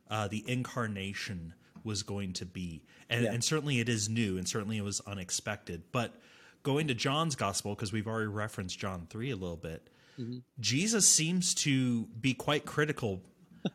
uh, 0.10 0.28
the 0.28 0.44
incarnation 0.48 1.54
was 1.84 2.04
going 2.04 2.34
to 2.34 2.46
be, 2.46 2.84
and, 3.10 3.24
yeah. 3.24 3.32
and 3.32 3.44
certainly 3.44 3.80
it 3.80 3.90
is 3.90 4.10
new, 4.10 4.38
and 4.38 4.48
certainly 4.48 4.78
it 4.78 4.84
was 4.84 5.02
unexpected. 5.08 5.84
But 5.92 6.16
going 6.64 6.88
to 6.88 6.94
John's 6.94 7.36
gospel, 7.36 7.76
because 7.76 7.94
we've 7.94 8.08
already 8.08 8.28
referenced 8.28 8.78
John 8.78 9.08
3 9.10 9.32
a 9.32 9.36
little 9.36 9.56
bit, 9.56 9.90
mm-hmm. 10.20 10.40
Jesus 10.60 11.08
seems 11.08 11.54
to 11.56 12.06
be 12.20 12.34
quite 12.34 12.66
critical 12.66 13.22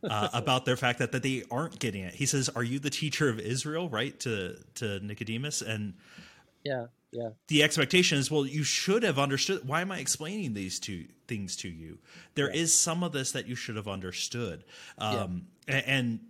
uh, 0.02 0.28
about 0.32 0.64
their 0.64 0.76
fact 0.76 0.98
that, 0.98 1.12
that 1.12 1.22
they 1.22 1.44
aren't 1.50 1.78
getting 1.78 2.02
it. 2.02 2.14
He 2.14 2.26
says, 2.26 2.48
Are 2.50 2.62
you 2.62 2.78
the 2.78 2.90
teacher 2.90 3.28
of 3.28 3.38
Israel? 3.40 3.88
Right? 3.88 4.18
To, 4.20 4.56
to 4.76 5.00
Nicodemus. 5.00 5.62
And 5.62 5.94
yeah, 6.64 6.86
yeah. 7.12 7.30
The 7.48 7.62
expectation 7.62 8.18
is, 8.18 8.30
well, 8.30 8.44
you 8.44 8.64
should 8.64 9.04
have 9.04 9.18
understood. 9.18 9.66
Why 9.66 9.80
am 9.80 9.92
I 9.92 9.98
explaining 9.98 10.54
these 10.54 10.80
two 10.80 11.04
things 11.28 11.56
to 11.58 11.68
you? 11.68 11.98
There 12.34 12.52
yeah. 12.52 12.62
is 12.62 12.76
some 12.76 13.04
of 13.04 13.12
this 13.12 13.32
that 13.32 13.46
you 13.46 13.54
should 13.54 13.76
have 13.76 13.88
understood. 13.88 14.64
Um, 14.98 15.46
yeah. 15.68 15.76
and, 15.76 15.86
and 15.86 16.20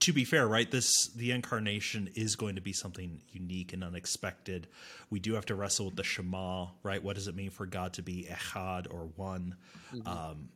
to 0.00 0.12
be 0.12 0.24
fair, 0.24 0.46
right, 0.46 0.70
this 0.70 1.08
the 1.16 1.30
incarnation 1.30 2.10
is 2.14 2.36
going 2.36 2.56
to 2.56 2.60
be 2.60 2.72
something 2.72 3.22
unique 3.30 3.72
and 3.72 3.84
unexpected. 3.84 4.66
We 5.08 5.20
do 5.20 5.34
have 5.34 5.46
to 5.46 5.54
wrestle 5.54 5.86
with 5.86 5.96
the 5.96 6.04
Shema, 6.04 6.66
right? 6.82 7.02
What 7.02 7.14
does 7.14 7.28
it 7.28 7.34
mean 7.34 7.50
for 7.50 7.64
God 7.64 7.94
to 7.94 8.02
be 8.02 8.26
echad 8.30 8.92
or 8.92 9.08
one? 9.16 9.56
Mm-hmm. 9.94 10.06
Um, 10.06 10.48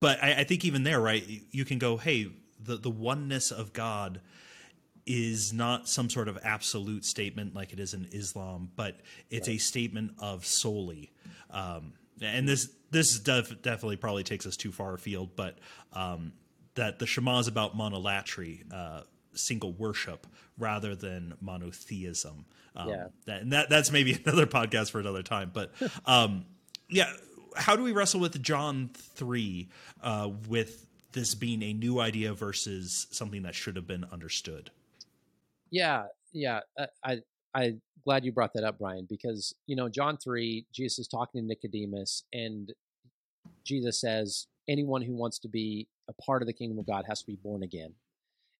but 0.00 0.22
I, 0.22 0.40
I, 0.40 0.44
think 0.44 0.64
even 0.64 0.82
there, 0.82 1.00
right, 1.00 1.24
you 1.50 1.64
can 1.64 1.78
go, 1.78 1.96
hey, 1.96 2.30
the 2.62 2.76
the 2.76 2.90
oneness 2.90 3.50
of 3.50 3.72
God 3.72 4.20
is 5.06 5.52
not 5.52 5.88
some 5.88 6.08
sort 6.10 6.28
of 6.28 6.38
absolute 6.42 7.04
statement 7.04 7.54
like 7.54 7.72
it 7.72 7.80
is 7.80 7.94
in 7.94 8.08
Islam, 8.12 8.70
but 8.76 9.00
it's 9.30 9.48
right. 9.48 9.56
a 9.56 9.58
statement 9.58 10.12
of 10.18 10.46
solely. 10.46 11.10
Um, 11.50 11.94
and 12.20 12.48
this 12.48 12.70
this 12.90 13.18
def- 13.18 13.62
definitely 13.62 13.96
probably 13.96 14.24
takes 14.24 14.46
us 14.46 14.56
too 14.56 14.72
far 14.72 14.94
afield, 14.94 15.36
but 15.36 15.58
um, 15.92 16.32
that 16.74 16.98
the 16.98 17.06
Shema 17.06 17.38
is 17.38 17.48
about 17.48 17.76
monolatry, 17.76 18.62
uh, 18.72 19.02
single 19.34 19.72
worship, 19.72 20.26
rather 20.58 20.94
than 20.94 21.34
monotheism. 21.40 22.44
Um, 22.76 22.88
yeah. 22.88 23.06
That, 23.26 23.42
and 23.42 23.52
that 23.52 23.70
that's 23.70 23.90
maybe 23.90 24.12
another 24.24 24.46
podcast 24.46 24.90
for 24.90 25.00
another 25.00 25.22
time. 25.22 25.50
But 25.52 25.72
um, 26.04 26.44
yeah, 26.88 27.12
how 27.56 27.76
do 27.76 27.82
we 27.82 27.92
wrestle 27.92 28.20
with 28.20 28.40
John 28.42 28.90
three 28.94 29.68
uh, 30.02 30.30
with 30.48 30.86
this 31.12 31.34
being 31.34 31.62
a 31.62 31.72
new 31.72 32.00
idea 32.00 32.32
versus 32.34 33.06
something 33.10 33.42
that 33.42 33.54
should 33.54 33.76
have 33.76 33.86
been 33.86 34.04
understood? 34.12 34.70
Yeah, 35.70 36.04
yeah. 36.32 36.60
Uh, 36.78 36.86
I 37.04 37.18
I 37.54 37.74
glad 38.04 38.24
you 38.24 38.32
brought 38.32 38.52
that 38.54 38.64
up, 38.64 38.78
Brian, 38.78 39.06
because 39.08 39.54
you 39.66 39.76
know 39.76 39.88
John 39.88 40.16
three, 40.16 40.66
Jesus 40.72 41.00
is 41.00 41.08
talking 41.08 41.42
to 41.42 41.46
Nicodemus, 41.46 42.24
and 42.32 42.72
Jesus 43.64 44.00
says, 44.00 44.46
anyone 44.68 45.02
who 45.02 45.14
wants 45.14 45.38
to 45.40 45.48
be 45.48 45.88
a 46.08 46.12
part 46.22 46.42
of 46.42 46.46
the 46.46 46.52
kingdom 46.52 46.78
of 46.78 46.86
God 46.86 47.04
has 47.08 47.20
to 47.20 47.26
be 47.26 47.38
born 47.42 47.62
again. 47.62 47.92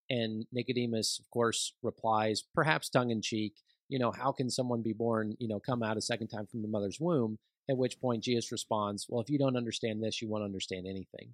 And 0.08 0.44
Nicodemus, 0.52 1.20
of 1.20 1.30
course, 1.30 1.74
replies, 1.82 2.42
perhaps 2.54 2.88
tongue 2.88 3.10
in 3.10 3.22
cheek, 3.22 3.54
you 3.88 3.98
know, 3.98 4.10
how 4.10 4.32
can 4.32 4.50
someone 4.50 4.82
be 4.82 4.92
born, 4.92 5.36
you 5.38 5.48
know, 5.48 5.60
come 5.60 5.82
out 5.82 5.96
a 5.96 6.00
second 6.00 6.28
time 6.28 6.46
from 6.46 6.62
the 6.62 6.68
mother's 6.68 6.98
womb? 7.00 7.38
At 7.70 7.78
which 7.78 8.00
point 8.00 8.24
Jesus 8.24 8.52
responds, 8.52 9.06
well, 9.08 9.22
if 9.22 9.30
you 9.30 9.38
don't 9.38 9.56
understand 9.56 10.02
this, 10.02 10.20
you 10.20 10.28
won't 10.28 10.44
understand 10.44 10.86
anything. 10.86 11.32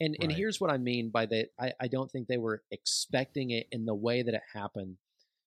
And 0.00 0.12
right. 0.12 0.22
and 0.22 0.32
here's 0.32 0.60
what 0.60 0.70
I 0.70 0.78
mean 0.78 1.10
by 1.10 1.26
that. 1.26 1.48
I, 1.60 1.72
I 1.80 1.88
don't 1.88 2.10
think 2.10 2.28
they 2.28 2.38
were 2.38 2.62
expecting 2.70 3.50
it 3.50 3.66
in 3.72 3.84
the 3.84 3.94
way 3.94 4.22
that 4.22 4.34
it 4.34 4.42
happened. 4.52 4.96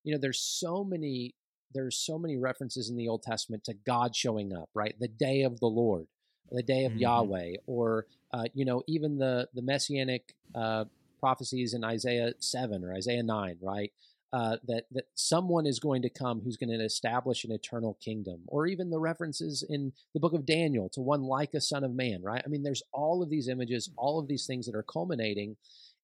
You 0.03 0.13
know, 0.13 0.19
there's 0.19 0.41
so 0.41 0.83
many 0.83 1.33
there's 1.73 1.97
so 1.97 2.19
many 2.19 2.37
references 2.37 2.89
in 2.89 2.95
the 2.95 3.07
Old 3.09 3.23
Testament 3.23 3.63
to 3.65 3.73
God 3.73 4.15
showing 4.15 4.53
up, 4.53 4.69
right? 4.73 4.95
The 4.99 5.07
day 5.07 5.41
of 5.43 5.59
the 5.59 5.67
Lord 5.67 6.07
the 6.51 6.63
day 6.63 6.85
of 6.85 6.93
mm-hmm. 6.93 7.01
Yahweh, 7.01 7.53
or 7.65 8.05
uh, 8.33 8.45
you 8.53 8.65
know 8.65 8.83
even 8.87 9.17
the 9.17 9.47
the 9.53 9.61
messianic 9.61 10.33
uh, 10.55 10.85
prophecies 11.19 11.73
in 11.73 11.83
Isaiah 11.83 12.33
seven 12.39 12.83
or 12.83 12.93
Isaiah 12.93 13.23
nine, 13.23 13.57
right? 13.61 13.91
Uh, 14.37 14.55
that 14.67 14.83
that 14.91 15.05
someone 15.15 15.65
is 15.65 15.79
going 15.79 16.03
to 16.03 16.11
come 16.11 16.39
who's 16.39 16.57
going 16.57 16.69
to 16.69 16.85
establish 16.85 17.43
an 17.43 17.51
eternal 17.51 17.97
kingdom, 17.99 18.39
or 18.45 18.67
even 18.67 18.91
the 18.91 18.99
references 18.99 19.65
in 19.67 19.91
the 20.13 20.19
book 20.19 20.33
of 20.33 20.45
Daniel 20.45 20.89
to 20.89 21.01
one 21.01 21.23
like 21.23 21.55
a 21.55 21.59
son 21.59 21.83
of 21.83 21.95
man, 21.95 22.21
right? 22.21 22.43
I 22.45 22.47
mean, 22.47 22.61
there's 22.61 22.83
all 22.91 23.23
of 23.23 23.31
these 23.31 23.47
images, 23.47 23.89
all 23.97 24.19
of 24.19 24.27
these 24.27 24.45
things 24.45 24.67
that 24.67 24.75
are 24.75 24.83
culminating. 24.83 25.57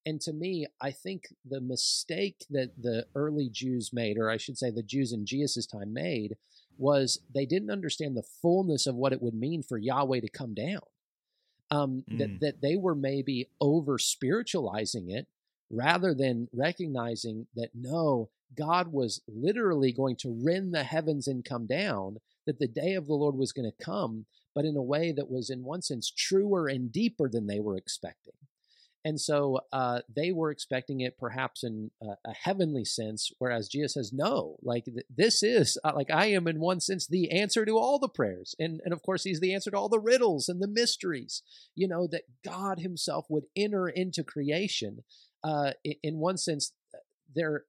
And 0.07 0.19
to 0.21 0.33
me, 0.33 0.65
I 0.81 0.89
think 0.89 1.27
the 1.47 1.61
mistake 1.61 2.43
that 2.49 2.71
the 2.81 3.05
early 3.13 3.49
Jews 3.49 3.91
made, 3.93 4.17
or 4.17 4.31
I 4.31 4.37
should 4.37 4.57
say 4.57 4.71
the 4.71 4.81
Jews 4.81 5.13
in 5.13 5.27
Jesus' 5.27 5.67
time 5.67 5.93
made, 5.93 6.35
was 6.75 7.19
they 7.35 7.45
didn't 7.45 7.69
understand 7.69 8.17
the 8.17 8.29
fullness 8.41 8.87
of 8.87 8.95
what 8.95 9.13
it 9.13 9.21
would 9.21 9.35
mean 9.35 9.61
for 9.61 9.77
Yahweh 9.77 10.21
to 10.21 10.29
come 10.29 10.55
down. 10.55 10.81
Um, 11.69 12.03
mm. 12.09 12.17
that 12.17 12.39
that 12.39 12.61
they 12.63 12.77
were 12.77 12.95
maybe 12.95 13.49
over 13.61 13.99
spiritualizing 13.99 15.11
it 15.11 15.27
rather 15.73 16.13
than 16.13 16.47
recognizing 16.53 17.47
that 17.55 17.71
no, 17.73 18.29
God 18.55 18.91
was 18.91 19.21
literally 19.27 19.91
going 19.91 20.15
to 20.17 20.39
rend 20.43 20.73
the 20.73 20.83
heavens 20.83 21.27
and 21.27 21.43
come 21.43 21.65
down. 21.65 22.17
that 22.45 22.59
the 22.59 22.67
day 22.67 22.93
of 22.93 23.07
the 23.07 23.13
Lord 23.13 23.35
was 23.35 23.53
going 23.53 23.71
to 23.71 23.83
come, 23.83 24.25
but 24.53 24.65
in 24.65 24.75
a 24.75 24.81
way 24.81 25.13
that 25.13 25.31
was, 25.31 25.49
in 25.49 25.63
one 25.63 25.81
sense, 25.81 26.11
truer 26.11 26.67
and 26.67 26.91
deeper 26.91 27.29
than 27.29 27.47
they 27.47 27.61
were 27.61 27.77
expecting. 27.77 28.33
And 29.05 29.19
so 29.19 29.59
uh, 29.73 29.99
they 30.13 30.31
were 30.31 30.51
expecting 30.51 31.01
it 31.01 31.17
perhaps 31.17 31.63
in 31.63 31.91
a, 32.01 32.29
a, 32.29 32.33
heavenly 32.33 32.85
sense, 32.85 33.31
whereas 33.37 33.67
Jesus 33.67 33.95
says, 33.95 34.13
no, 34.13 34.55
like 34.61 34.85
th- 34.85 35.05
this 35.13 35.43
is, 35.43 35.77
uh, 35.83 35.91
like 35.93 36.09
I 36.09 36.27
am 36.27 36.47
in 36.47 36.59
one 36.59 36.79
sense 36.79 37.05
the 37.05 37.31
answer 37.31 37.65
to 37.65 37.77
all 37.77 37.99
the 37.99 38.07
prayers. 38.07 38.55
And, 38.59 38.79
and 38.85 38.93
of 38.93 39.01
course, 39.01 39.23
he's 39.23 39.41
the 39.41 39.53
answer 39.53 39.71
to 39.71 39.77
all 39.77 39.89
the 39.89 39.99
riddles 39.99 40.47
and 40.47 40.61
the 40.61 40.69
mysteries, 40.69 41.43
you 41.75 41.87
know, 41.87 42.07
that 42.07 42.23
God 42.45 42.79
himself 42.79 43.25
would 43.29 43.43
enter 43.57 43.89
into 43.89 44.23
creation. 44.23 45.03
Uh, 45.43 45.71
in, 45.83 45.95
in 46.03 46.17
one 46.17 46.37
sense, 46.37 46.73
uh, 46.93 46.99
there, 47.35 47.63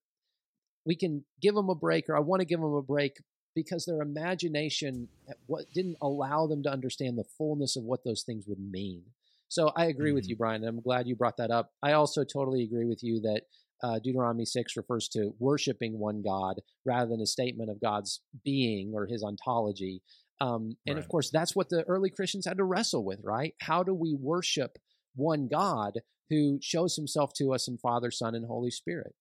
we 0.87 0.96
can 0.96 1.24
give 1.40 1.54
them 1.54 1.68
a 1.68 1.74
break, 1.74 2.08
or 2.08 2.16
I 2.16 2.20
want 2.20 2.40
to 2.40 2.46
give 2.46 2.60
them 2.60 2.74
a 2.74 2.82
break 2.82 3.16
because 3.54 3.84
their 3.84 4.02
imagination 4.02 5.08
uh, 5.28 5.34
what 5.46 5.64
didn't 5.72 5.96
allow 6.02 6.46
them 6.46 6.62
to 6.64 6.70
understand 6.70 7.18
the 7.18 7.24
fullness 7.38 7.76
of 7.76 7.84
what 7.84 8.04
those 8.04 8.22
things 8.22 8.44
would 8.46 8.58
mean. 8.58 9.02
So 9.48 9.70
I 9.76 9.87
agree 9.87 10.10
mm-hmm. 10.10 10.16
with 10.16 10.28
you, 10.28 10.37
Brian. 10.37 10.64
I'm 10.64 10.80
glad 10.80 11.06
you 11.06 11.14
brought 11.14 11.37
that 11.37 11.50
up. 11.50 11.70
I 11.82 11.92
also 11.92 12.24
totally 12.24 12.64
agree 12.64 12.87
with 12.87 13.02
you 13.02 13.20
that 13.20 13.42
uh, 13.82 13.98
Deuteronomy 13.98 14.44
6 14.44 14.76
refers 14.76 15.08
to 15.08 15.34
worshiping 15.38 15.98
one 15.98 16.22
God 16.22 16.60
rather 16.84 17.10
than 17.10 17.20
a 17.20 17.26
statement 17.26 17.70
of 17.70 17.80
God's 17.80 18.20
being 18.44 18.92
or 18.94 19.06
his 19.06 19.22
ontology. 19.22 20.02
Um, 20.40 20.76
and 20.87 20.96
right. 20.96 21.04
of 21.04 21.08
course, 21.08 21.30
that's 21.30 21.54
what 21.54 21.68
the 21.68 21.84
early 21.84 22.10
Christians 22.10 22.46
had 22.46 22.56
to 22.56 22.64
wrestle 22.64 23.04
with, 23.04 23.20
right? 23.22 23.54
How 23.60 23.82
do 23.82 23.94
we 23.94 24.14
worship 24.18 24.78
one 25.14 25.48
God 25.48 26.00
who 26.30 26.58
shows 26.62 26.96
himself 26.96 27.32
to 27.34 27.52
us 27.52 27.68
in 27.68 27.78
Father, 27.78 28.10
Son, 28.10 28.34
and 28.34 28.46
Holy 28.46 28.70
Spirit? 28.70 29.14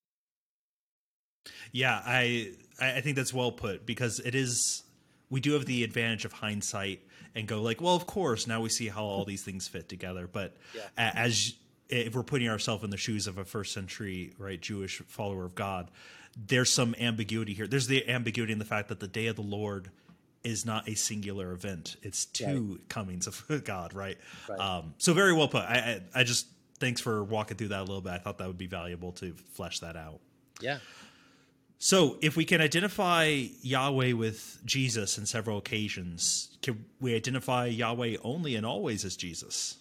Yeah, 1.71 2.01
I 2.05 2.51
I 2.79 3.01
think 3.01 3.15
that's 3.15 3.33
well 3.33 3.51
put 3.51 3.85
because 3.85 4.19
it 4.19 4.35
is 4.35 4.83
we 5.29 5.41
do 5.41 5.53
have 5.53 5.65
the 5.65 5.83
advantage 5.83 6.25
of 6.25 6.33
hindsight 6.33 7.01
and 7.35 7.47
go 7.47 7.61
like, 7.61 7.81
well, 7.81 7.95
of 7.95 8.05
course, 8.05 8.47
now 8.47 8.61
we 8.61 8.69
see 8.69 8.87
how 8.87 9.03
all 9.03 9.25
these 9.25 9.43
things 9.43 9.67
fit 9.67 9.89
together. 9.89 10.29
But 10.31 10.55
yeah. 10.75 11.11
as 11.15 11.53
if 11.89 12.15
we're 12.15 12.23
putting 12.23 12.49
ourselves 12.49 12.83
in 12.83 12.89
the 12.89 12.97
shoes 12.97 13.27
of 13.27 13.37
a 13.37 13.45
first 13.45 13.73
century 13.73 14.33
right 14.37 14.61
Jewish 14.61 14.99
follower 15.07 15.43
of 15.43 15.55
God, 15.55 15.89
there's 16.35 16.71
some 16.71 16.95
ambiguity 16.99 17.53
here. 17.53 17.67
There's 17.67 17.87
the 17.87 18.07
ambiguity 18.09 18.53
in 18.53 18.59
the 18.59 18.65
fact 18.65 18.89
that 18.89 18.99
the 18.99 19.07
day 19.07 19.27
of 19.27 19.35
the 19.35 19.41
Lord 19.41 19.89
is 20.43 20.65
not 20.65 20.87
a 20.89 20.95
singular 20.95 21.51
event; 21.51 21.95
it's 22.01 22.25
two 22.25 22.73
right. 22.73 22.89
comings 22.89 23.27
of 23.27 23.43
God, 23.63 23.93
right? 23.93 24.17
right. 24.49 24.59
Um, 24.59 24.93
so 24.97 25.13
very 25.13 25.33
well 25.33 25.47
put. 25.47 25.63
I, 25.63 26.01
I 26.15 26.19
I 26.21 26.23
just 26.23 26.47
thanks 26.83 26.99
for 26.99 27.23
walking 27.23 27.55
through 27.55 27.69
that 27.69 27.79
a 27.79 27.85
little 27.85 28.01
bit. 28.01 28.11
I 28.11 28.17
thought 28.17 28.37
that 28.39 28.47
would 28.47 28.57
be 28.57 28.67
valuable 28.67 29.13
to 29.13 29.33
flesh 29.53 29.79
that 29.79 29.95
out. 29.95 30.19
Yeah. 30.59 30.79
So, 31.77 32.17
if 32.21 32.35
we 32.35 32.45
can 32.45 32.61
identify 32.61 33.45
Yahweh 33.61 34.13
with 34.13 34.59
Jesus 34.65 35.17
in 35.17 35.25
several 35.25 35.57
occasions, 35.57 36.57
can 36.61 36.85
we 36.99 37.15
identify 37.15 37.67
Yahweh 37.67 38.17
only 38.23 38.55
and 38.55 38.65
always 38.65 39.03
as 39.05 39.15
Jesus? 39.15 39.77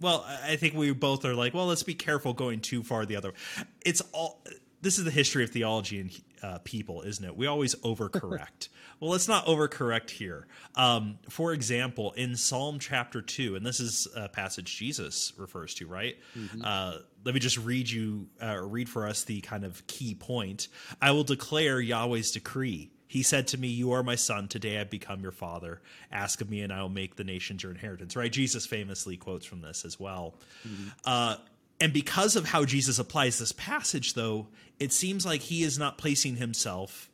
Well, 0.00 0.26
I 0.44 0.56
think 0.56 0.74
we 0.74 0.92
both 0.92 1.24
are 1.24 1.34
like, 1.34 1.54
well, 1.54 1.66
let's 1.66 1.82
be 1.82 1.94
careful 1.94 2.32
going 2.32 2.60
too 2.60 2.82
far 2.82 3.06
the 3.06 3.16
other. 3.16 3.30
Way. 3.30 3.64
It's 3.84 4.02
all 4.12 4.42
this 4.82 4.98
is 4.98 5.04
the 5.04 5.10
history 5.10 5.44
of 5.44 5.50
theology 5.50 6.00
and 6.00 6.22
uh, 6.42 6.58
people, 6.64 7.02
isn't 7.02 7.24
it? 7.24 7.36
We 7.36 7.46
always 7.46 7.76
overcorrect. 7.76 8.68
well, 9.00 9.10
let's 9.12 9.28
not 9.28 9.46
overcorrect 9.46 10.10
here. 10.10 10.48
Um, 10.74 11.18
for 11.28 11.52
example, 11.52 12.12
in 12.12 12.34
Psalm 12.34 12.80
chapter 12.80 13.22
2, 13.22 13.54
and 13.54 13.64
this 13.64 13.78
is 13.78 14.08
a 14.14 14.28
passage 14.28 14.76
Jesus 14.76 15.32
refers 15.38 15.72
to, 15.74 15.86
right? 15.86 16.16
Mm-hmm. 16.36 16.62
Uh, 16.64 16.94
let 17.24 17.32
me 17.32 17.40
just 17.40 17.58
read 17.58 17.88
you, 17.88 18.26
uh, 18.42 18.60
read 18.60 18.88
for 18.88 19.06
us 19.06 19.22
the 19.22 19.40
kind 19.40 19.64
of 19.64 19.86
key 19.86 20.16
point. 20.16 20.66
I 21.00 21.12
will 21.12 21.24
declare 21.24 21.80
Yahweh's 21.80 22.32
decree. 22.32 22.90
He 23.06 23.22
said 23.22 23.48
to 23.48 23.58
me, 23.58 23.68
You 23.68 23.92
are 23.92 24.02
my 24.02 24.16
son. 24.16 24.48
Today 24.48 24.80
I've 24.80 24.90
become 24.90 25.20
your 25.20 25.32
father. 25.32 25.82
Ask 26.10 26.40
of 26.40 26.50
me, 26.50 26.62
and 26.62 26.72
I 26.72 26.80
will 26.80 26.88
make 26.88 27.14
the 27.14 27.24
nations 27.24 27.62
your 27.62 27.70
inheritance. 27.70 28.16
Right? 28.16 28.32
Jesus 28.32 28.66
famously 28.66 29.16
quotes 29.16 29.44
from 29.46 29.60
this 29.60 29.84
as 29.84 30.00
well. 30.00 30.34
Mm-hmm. 30.66 31.38
And 31.82 31.92
because 31.92 32.36
of 32.36 32.46
how 32.46 32.64
Jesus 32.64 33.00
applies 33.00 33.40
this 33.40 33.50
passage, 33.50 34.14
though, 34.14 34.46
it 34.78 34.92
seems 34.92 35.26
like 35.26 35.40
he 35.40 35.64
is 35.64 35.80
not 35.80 35.98
placing 35.98 36.36
himself 36.36 37.10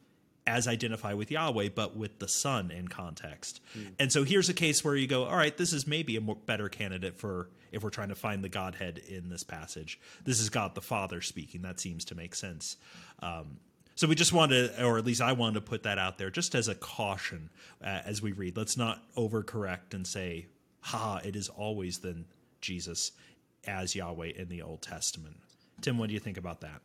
as 0.47 0.69
identify 0.69 1.15
with 1.15 1.31
Yahweh, 1.31 1.71
but 1.75 1.97
with 1.97 2.19
the 2.19 2.29
Son 2.29 2.71
in 2.71 2.89
context. 2.89 3.63
Mm. 3.75 3.95
And 3.99 4.13
so 4.13 4.25
here's 4.25 4.51
a 4.51 4.55
case 4.55 4.85
where 4.85 4.95
you 4.95 5.07
go, 5.07 5.25
all 5.25 5.39
right, 5.39 5.57
this 5.57 5.73
is 5.73 5.87
maybe 5.87 6.17
a 6.17 6.21
more 6.21 6.37
better 6.37 6.69
candidate 6.69 7.17
for 7.17 7.49
if 7.73 7.83
we're 7.83 7.89
trying 7.89 8.11
to 8.11 8.15
find 8.15 8.45
the 8.45 8.51
Godhead 8.51 8.99
in 9.09 9.31
this 9.31 9.43
passage. 9.43 9.99
This 10.25 10.39
is 10.39 10.51
God 10.51 10.75
the 10.75 10.83
Father 10.83 11.23
speaking. 11.23 11.63
That 11.63 11.81
seems 11.81 12.05
to 12.05 12.15
make 12.15 12.35
sense. 12.35 12.77
Um, 13.21 13.61
so 13.95 14.07
we 14.07 14.17
just 14.17 14.35
wanted, 14.35 14.79
or 14.83 14.99
at 14.99 15.07
least 15.07 15.23
I 15.23 15.33
wanted 15.33 15.55
to 15.55 15.61
put 15.63 15.85
that 15.85 15.99
out 15.99 16.19
there 16.19 16.29
just 16.29 16.55
as 16.55 16.69
a 16.69 16.75
caution 16.75 17.49
uh, 17.83 18.01
as 18.05 18.21
we 18.21 18.33
read. 18.33 18.55
Let's 18.55 18.77
not 18.77 19.03
overcorrect 19.17 19.95
and 19.95 20.07
say, 20.07 20.49
ha, 20.81 21.21
it 21.25 21.37
is 21.37 21.49
always 21.49 22.01
then 22.01 22.27
Jesus 22.61 23.13
as 23.67 23.95
Yahweh 23.95 24.33
in 24.37 24.49
the 24.49 24.63
Old 24.63 24.83
Testament. 24.83 25.37
Tim, 25.81 25.99
what 25.99 26.09
do 26.09 26.15
you 26.15 26.21
think 26.21 26.39
about 26.39 26.61
that? 26.61 26.81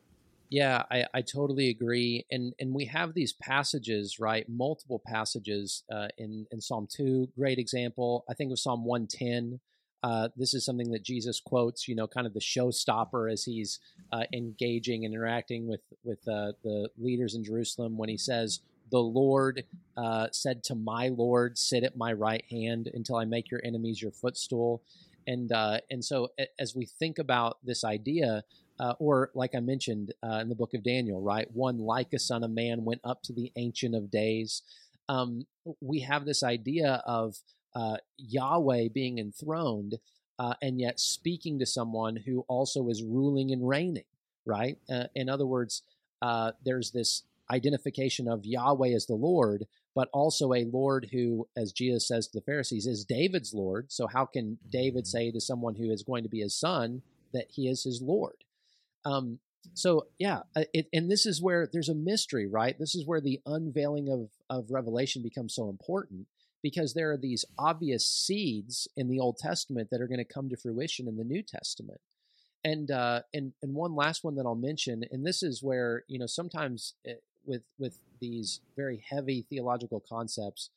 Yeah, 0.49 0.83
I, 0.91 1.05
I 1.15 1.21
totally 1.21 1.69
agree. 1.69 2.25
And 2.29 2.53
and 2.59 2.75
we 2.75 2.85
have 2.85 3.15
these 3.15 3.33
passages, 3.33 4.19
right? 4.19 4.47
Multiple 4.47 5.01
passages 5.03 5.83
uh, 5.91 6.09
in 6.19 6.45
in 6.51 6.61
Psalm 6.61 6.87
two. 6.87 7.27
Great 7.35 7.57
example. 7.57 8.23
I 8.29 8.35
think 8.35 8.51
of 8.51 8.59
Psalm 8.59 8.85
one 8.85 9.07
ten. 9.07 9.59
Uh, 10.03 10.27
this 10.35 10.53
is 10.53 10.63
something 10.63 10.91
that 10.91 11.01
Jesus 11.01 11.39
quotes, 11.39 11.87
you 11.87 11.95
know, 11.95 12.05
kind 12.05 12.27
of 12.27 12.33
the 12.33 12.39
showstopper 12.39 13.31
as 13.31 13.45
he's 13.45 13.79
uh, 14.11 14.25
engaging 14.31 15.05
and 15.05 15.13
interacting 15.15 15.65
with 15.65 15.81
with 16.03 16.19
uh, 16.27 16.51
the 16.63 16.89
leaders 16.99 17.33
in 17.33 17.43
Jerusalem 17.43 17.97
when 17.97 18.09
he 18.09 18.17
says, 18.17 18.59
"The 18.91 18.99
Lord 18.99 19.63
uh, 19.97 20.27
said 20.31 20.63
to 20.65 20.75
my 20.75 21.07
Lord, 21.07 21.57
sit 21.57 21.83
at 21.83 21.97
my 21.97 22.13
right 22.13 22.43
hand 22.51 22.91
until 22.93 23.15
I 23.15 23.25
make 23.25 23.49
your 23.49 23.61
enemies 23.63 24.03
your 24.03 24.11
footstool." 24.11 24.83
And 25.27 25.51
uh, 25.51 25.79
and 25.89 26.03
so 26.03 26.29
as 26.59 26.75
we 26.75 26.85
think 26.85 27.19
about 27.19 27.57
this 27.63 27.83
idea, 27.83 28.43
uh, 28.79 28.93
or 28.99 29.31
like 29.33 29.55
I 29.55 29.59
mentioned 29.59 30.13
uh, 30.23 30.39
in 30.41 30.49
the 30.49 30.55
book 30.55 30.73
of 30.73 30.83
Daniel, 30.83 31.21
right, 31.21 31.47
one 31.51 31.77
like 31.77 32.13
a 32.13 32.19
son 32.19 32.43
of 32.43 32.51
man 32.51 32.85
went 32.85 33.01
up 33.03 33.21
to 33.23 33.33
the 33.33 33.51
ancient 33.55 33.95
of 33.95 34.11
days. 34.11 34.61
Um, 35.09 35.45
we 35.81 36.01
have 36.01 36.25
this 36.25 36.43
idea 36.43 37.03
of 37.05 37.35
uh, 37.75 37.97
Yahweh 38.17 38.89
being 38.93 39.19
enthroned, 39.19 39.99
uh, 40.39 40.53
and 40.61 40.79
yet 40.79 40.99
speaking 40.99 41.59
to 41.59 41.65
someone 41.65 42.15
who 42.15 42.45
also 42.47 42.89
is 42.89 43.03
ruling 43.03 43.51
and 43.51 43.67
reigning. 43.67 44.05
Right. 44.45 44.77
Uh, 44.89 45.05
in 45.15 45.29
other 45.29 45.45
words, 45.45 45.83
there's 46.65 46.91
this 46.91 47.23
identification 47.53 48.27
of 48.27 48.45
Yahweh 48.45 48.89
as 48.89 49.05
the 49.05 49.15
Lord, 49.15 49.65
but 49.95 50.09
also 50.11 50.53
a 50.53 50.65
Lord 50.65 51.09
who, 51.11 51.47
as 51.55 51.71
Jesus 51.71 52.07
says 52.07 52.27
to 52.27 52.39
the 52.39 52.45
Pharisees, 52.45 52.87
is 52.87 53.05
David's 53.05 53.53
Lord. 53.53 53.91
So, 53.91 54.07
how 54.07 54.25
can 54.25 54.57
David 54.69 55.05
mm-hmm. 55.05 55.17
say 55.17 55.31
to 55.31 55.39
someone 55.39 55.75
who 55.75 55.91
is 55.91 56.03
going 56.03 56.23
to 56.23 56.29
be 56.29 56.41
his 56.41 56.55
son 56.55 57.03
that 57.33 57.51
he 57.51 57.67
is 57.67 57.83
his 57.83 58.01
Lord? 58.01 58.43
Um, 59.05 59.39
so, 59.73 60.07
yeah, 60.19 60.41
uh, 60.55 60.63
it, 60.73 60.87
and 60.91 61.09
this 61.09 61.25
is 61.25 61.41
where 61.41 61.69
there's 61.71 61.89
a 61.89 61.95
mystery, 61.95 62.47
right? 62.47 62.77
This 62.77 62.95
is 62.95 63.05
where 63.05 63.21
the 63.21 63.39
unveiling 63.45 64.09
of, 64.09 64.29
of 64.49 64.71
Revelation 64.71 65.21
becomes 65.21 65.55
so 65.55 65.69
important 65.69 66.27
because 66.61 66.93
there 66.93 67.11
are 67.11 67.17
these 67.17 67.45
obvious 67.59 68.07
seeds 68.07 68.87
in 68.95 69.09
the 69.09 69.19
Old 69.19 69.37
Testament 69.37 69.89
that 69.91 70.01
are 70.01 70.07
going 70.07 70.17
to 70.17 70.25
come 70.25 70.49
to 70.49 70.57
fruition 70.57 71.07
in 71.07 71.17
the 71.17 71.23
New 71.23 71.43
Testament. 71.43 71.99
And 72.65 72.89
uh, 72.89 73.23
and 73.33 73.51
and 73.61 73.73
one 73.73 73.93
last 73.93 74.23
one 74.23 74.35
that 74.35 74.45
I'll 74.45 74.55
mention, 74.55 75.03
and 75.11 75.25
this 75.25 75.43
is 75.43 75.61
where 75.61 76.05
you 76.07 76.17
know 76.17 76.27
sometimes 76.27 76.93
eh, 77.05 77.15
with 77.45 77.63
with 77.77 77.97
these 78.19 78.61
very 78.75 79.03
heavy 79.09 79.45
theological 79.49 80.03
concepts, 80.07 80.69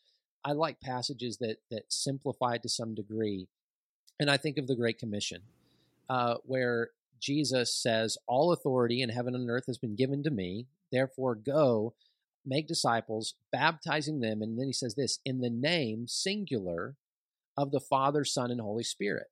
I 0.45 0.53
like 0.53 0.81
passages 0.81 1.39
that 1.39 1.57
that 1.71 1.93
simplify 1.93 2.55
it 2.55 2.63
to 2.63 2.69
some 2.69 2.95
degree. 2.95 3.49
And 4.19 4.31
I 4.31 4.37
think 4.37 4.57
of 4.59 4.67
the 4.67 4.77
Great 4.77 4.99
Commission, 4.99 5.43
uh, 6.09 6.37
where 6.45 6.91
Jesus 7.21 7.75
says, 7.75 8.19
All 8.27 8.53
authority 8.53 9.03
in 9.03 9.11
heaven 9.11 9.35
and 9.35 9.51
earth 9.51 9.67
has 9.67 9.79
been 9.79 9.97
given 9.97 10.23
to 10.23 10.31
me. 10.31 10.67
Therefore, 10.93 11.35
go, 11.35 11.95
make 12.45 12.69
disciples, 12.69 13.35
baptizing 13.53 14.21
them. 14.21 14.41
And 14.41 14.59
then 14.59 14.67
he 14.67 14.73
says 14.73 14.95
this 14.95 15.19
in 15.25 15.41
the 15.41 15.51
name, 15.51 16.07
singular, 16.07 16.97
of 17.57 17.71
the 17.71 17.81
Father, 17.81 18.25
Son, 18.25 18.51
and 18.51 18.61
Holy 18.61 18.85
Spirit. 18.85 19.29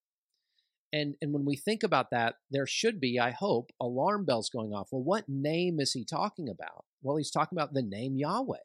And, 0.92 1.16
and 1.20 1.32
when 1.32 1.44
we 1.44 1.56
think 1.56 1.82
about 1.82 2.10
that, 2.10 2.36
there 2.50 2.66
should 2.66 3.00
be, 3.00 3.18
I 3.18 3.30
hope, 3.30 3.72
alarm 3.80 4.24
bells 4.24 4.48
going 4.48 4.72
off. 4.72 4.88
Well, 4.90 5.02
what 5.02 5.28
name 5.28 5.80
is 5.80 5.92
he 5.92 6.04
talking 6.04 6.48
about? 6.48 6.84
Well, 7.04 7.16
he's 7.16 7.30
talking 7.30 7.56
about 7.56 7.74
the 7.74 7.82
name 7.82 8.16
Yahweh, 8.16 8.56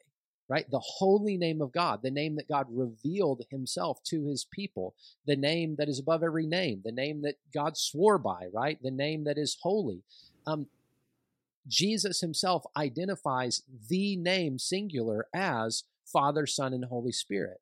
right? 0.48 0.68
The 0.68 0.80
holy 0.80 1.36
name 1.36 1.60
of 1.60 1.72
God, 1.72 2.00
the 2.02 2.10
name 2.10 2.36
that 2.36 2.48
God 2.48 2.66
revealed 2.70 3.44
himself 3.50 4.02
to 4.04 4.26
his 4.26 4.44
people, 4.44 4.94
the 5.26 5.36
name 5.36 5.76
that 5.78 5.88
is 5.88 6.00
above 6.00 6.22
every 6.22 6.46
name, 6.46 6.80
the 6.84 6.90
name 6.90 7.22
that 7.22 7.36
God 7.54 7.76
swore 7.76 8.18
by, 8.18 8.46
right? 8.52 8.82
The 8.82 8.90
name 8.90 9.24
that 9.24 9.38
is 9.38 9.58
holy. 9.62 10.02
Um, 10.46 10.66
Jesus 11.68 12.20
himself 12.20 12.64
identifies 12.76 13.62
the 13.88 14.16
name 14.16 14.58
singular 14.58 15.26
as 15.34 15.84
Father, 16.10 16.46
Son, 16.46 16.72
and 16.72 16.86
Holy 16.86 17.12
Spirit. 17.12 17.60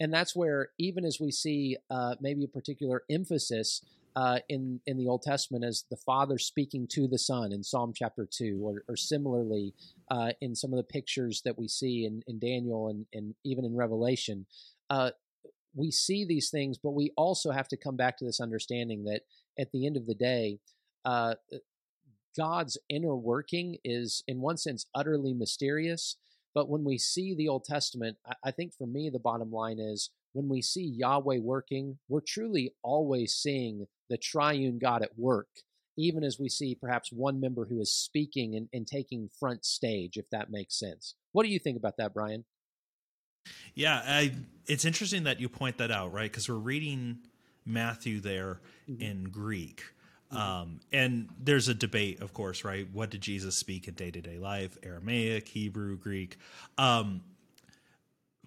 And 0.00 0.12
that's 0.12 0.34
where, 0.34 0.70
even 0.78 1.04
as 1.04 1.20
we 1.20 1.30
see 1.30 1.76
uh, 1.90 2.14
maybe 2.20 2.44
a 2.44 2.48
particular 2.48 3.02
emphasis 3.10 3.82
uh, 4.16 4.38
in 4.48 4.80
in 4.86 4.96
the 4.96 5.08
Old 5.08 5.22
Testament 5.22 5.64
as 5.64 5.84
the 5.90 5.96
Father 5.96 6.38
speaking 6.38 6.86
to 6.92 7.08
the 7.08 7.18
Son 7.18 7.52
in 7.52 7.62
Psalm 7.62 7.92
chapter 7.94 8.28
two, 8.30 8.60
or, 8.62 8.84
or 8.88 8.96
similarly 8.96 9.74
uh, 10.10 10.32
in 10.40 10.54
some 10.54 10.72
of 10.72 10.76
the 10.76 10.84
pictures 10.84 11.42
that 11.44 11.58
we 11.58 11.68
see 11.68 12.04
in, 12.04 12.22
in 12.26 12.38
Daniel 12.38 12.88
and, 12.88 13.06
and 13.12 13.34
even 13.44 13.64
in 13.64 13.74
Revelation. 13.74 14.46
Uh, 14.90 15.10
we 15.74 15.90
see 15.90 16.24
these 16.24 16.50
things, 16.50 16.78
but 16.78 16.92
we 16.92 17.12
also 17.16 17.50
have 17.50 17.68
to 17.68 17.76
come 17.76 17.96
back 17.96 18.16
to 18.18 18.24
this 18.24 18.40
understanding 18.40 19.04
that 19.04 19.22
at 19.58 19.72
the 19.72 19.86
end 19.86 19.96
of 19.96 20.06
the 20.06 20.14
day, 20.14 20.58
uh, 21.04 21.34
God's 22.36 22.78
inner 22.88 23.16
working 23.16 23.78
is, 23.84 24.22
in 24.26 24.40
one 24.40 24.56
sense, 24.56 24.86
utterly 24.94 25.32
mysterious. 25.34 26.16
But 26.54 26.68
when 26.68 26.84
we 26.84 26.98
see 26.98 27.34
the 27.34 27.48
Old 27.48 27.64
Testament, 27.64 28.16
I 28.44 28.52
think 28.52 28.72
for 28.74 28.86
me, 28.86 29.10
the 29.10 29.18
bottom 29.18 29.50
line 29.50 29.80
is 29.80 30.10
when 30.34 30.48
we 30.48 30.60
see 30.60 30.84
Yahweh 30.84 31.38
working, 31.38 31.98
we're 32.08 32.20
truly 32.20 32.74
always 32.82 33.32
seeing 33.34 33.86
the 34.10 34.18
triune 34.18 34.78
God 34.78 35.02
at 35.02 35.18
work, 35.18 35.48
even 35.96 36.22
as 36.22 36.38
we 36.38 36.48
see 36.48 36.74
perhaps 36.74 37.10
one 37.10 37.40
member 37.40 37.64
who 37.64 37.80
is 37.80 37.92
speaking 37.92 38.54
and, 38.54 38.68
and 38.72 38.86
taking 38.86 39.30
front 39.40 39.64
stage, 39.64 40.16
if 40.18 40.28
that 40.30 40.50
makes 40.50 40.78
sense. 40.78 41.14
What 41.32 41.44
do 41.44 41.48
you 41.48 41.58
think 41.58 41.78
about 41.78 41.96
that, 41.96 42.12
Brian? 42.12 42.44
Yeah, 43.74 44.02
I, 44.04 44.34
it's 44.66 44.84
interesting 44.84 45.24
that 45.24 45.40
you 45.40 45.48
point 45.48 45.78
that 45.78 45.90
out, 45.90 46.12
right? 46.12 46.30
Because 46.30 46.48
we're 46.48 46.56
reading 46.56 47.18
Matthew 47.64 48.20
there 48.20 48.60
mm-hmm. 48.90 49.02
in 49.02 49.24
Greek. 49.24 49.84
Mm-hmm. 50.32 50.42
Um, 50.42 50.80
and 50.92 51.28
there's 51.38 51.68
a 51.68 51.74
debate, 51.74 52.20
of 52.20 52.32
course, 52.32 52.64
right? 52.64 52.88
What 52.92 53.10
did 53.10 53.20
Jesus 53.20 53.56
speak 53.56 53.86
in 53.86 53.94
day 53.94 54.10
to 54.10 54.20
day 54.20 54.38
life? 54.38 54.76
Aramaic, 54.82 55.46
Hebrew, 55.48 55.96
Greek. 55.96 56.38
Um, 56.78 57.22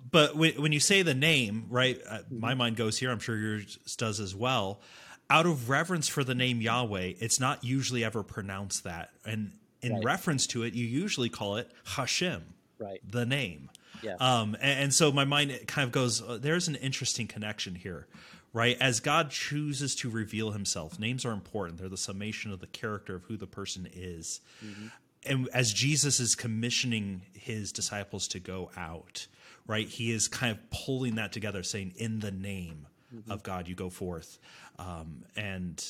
but 0.10 0.36
when, 0.36 0.62
when, 0.62 0.72
you 0.72 0.80
say 0.80 1.02
the 1.02 1.14
name, 1.14 1.66
right, 1.70 2.00
uh, 2.08 2.18
mm-hmm. 2.20 2.40
my 2.40 2.54
mind 2.54 2.76
goes 2.76 2.98
here. 2.98 3.12
I'm 3.12 3.20
sure 3.20 3.38
yours 3.38 3.78
does 3.98 4.20
as 4.20 4.36
well. 4.36 4.82
Out 5.30 5.46
of 5.46 5.70
reverence 5.70 6.08
for 6.08 6.24
the 6.24 6.36
name 6.36 6.62
Yahweh, 6.62 7.14
it's 7.20 7.40
not 7.40 7.64
usually 7.64 8.04
ever 8.04 8.24
pronounced 8.24 8.86
that. 8.86 9.12
And 9.26 9.52
in 9.82 9.96
right. 9.96 10.04
reference 10.04 10.48
to 10.48 10.64
it, 10.64 10.74
you 10.74 10.86
usually 10.86 11.30
call 11.30 11.58
it 11.58 11.70
Hashem, 11.84 12.44
right? 12.80 13.02
The 13.10 13.26
name. 13.26 13.70
Yeah. 14.02 14.16
Um, 14.20 14.56
and, 14.62 14.84
and, 14.84 14.94
so 14.94 15.12
my 15.12 15.26
mind 15.26 15.60
kind 15.68 15.86
of 15.86 15.92
goes, 15.92 16.22
uh, 16.22 16.38
there's 16.40 16.68
an 16.68 16.76
interesting 16.76 17.28
connection 17.28 17.76
here, 17.76 18.08
right? 18.54 18.78
As 18.80 19.00
God 19.00 19.32
chooses 19.32 19.96
to 19.96 20.10
reveal 20.10 20.52
himself, 20.52 21.00
names 21.00 21.26
are 21.26 21.32
important. 21.32 21.80
They're 21.80 21.90
the 21.90 21.98
summation 21.98 22.52
of 22.52 22.60
the 22.60 22.68
character 22.68 23.16
of 23.16 23.24
who 23.24 23.38
the 23.38 23.48
person 23.48 23.90
is. 23.94 24.40
Mm-hmm. 24.64 24.88
And 25.26 25.50
as 25.54 25.74
Jesus 25.74 26.20
is 26.20 26.36
commissioning 26.36 27.24
his 27.34 27.72
disciples 27.72 28.28
to 28.30 28.40
go 28.40 28.72
out, 28.78 29.28
right, 29.68 29.88
he 29.88 30.12
is 30.12 30.28
kind 30.28 30.52
of 30.52 30.70
pulling 30.70 31.16
that 31.16 31.32
together, 31.32 31.64
saying, 31.64 31.94
in 31.98 32.20
the 32.20 32.32
name 32.32 32.88
mm-hmm. 33.14 33.32
of 33.32 33.44
God, 33.44 33.68
you 33.68 33.76
go 33.76 33.90
forth. 33.90 34.40
Um, 34.80 35.26
and 35.36 35.84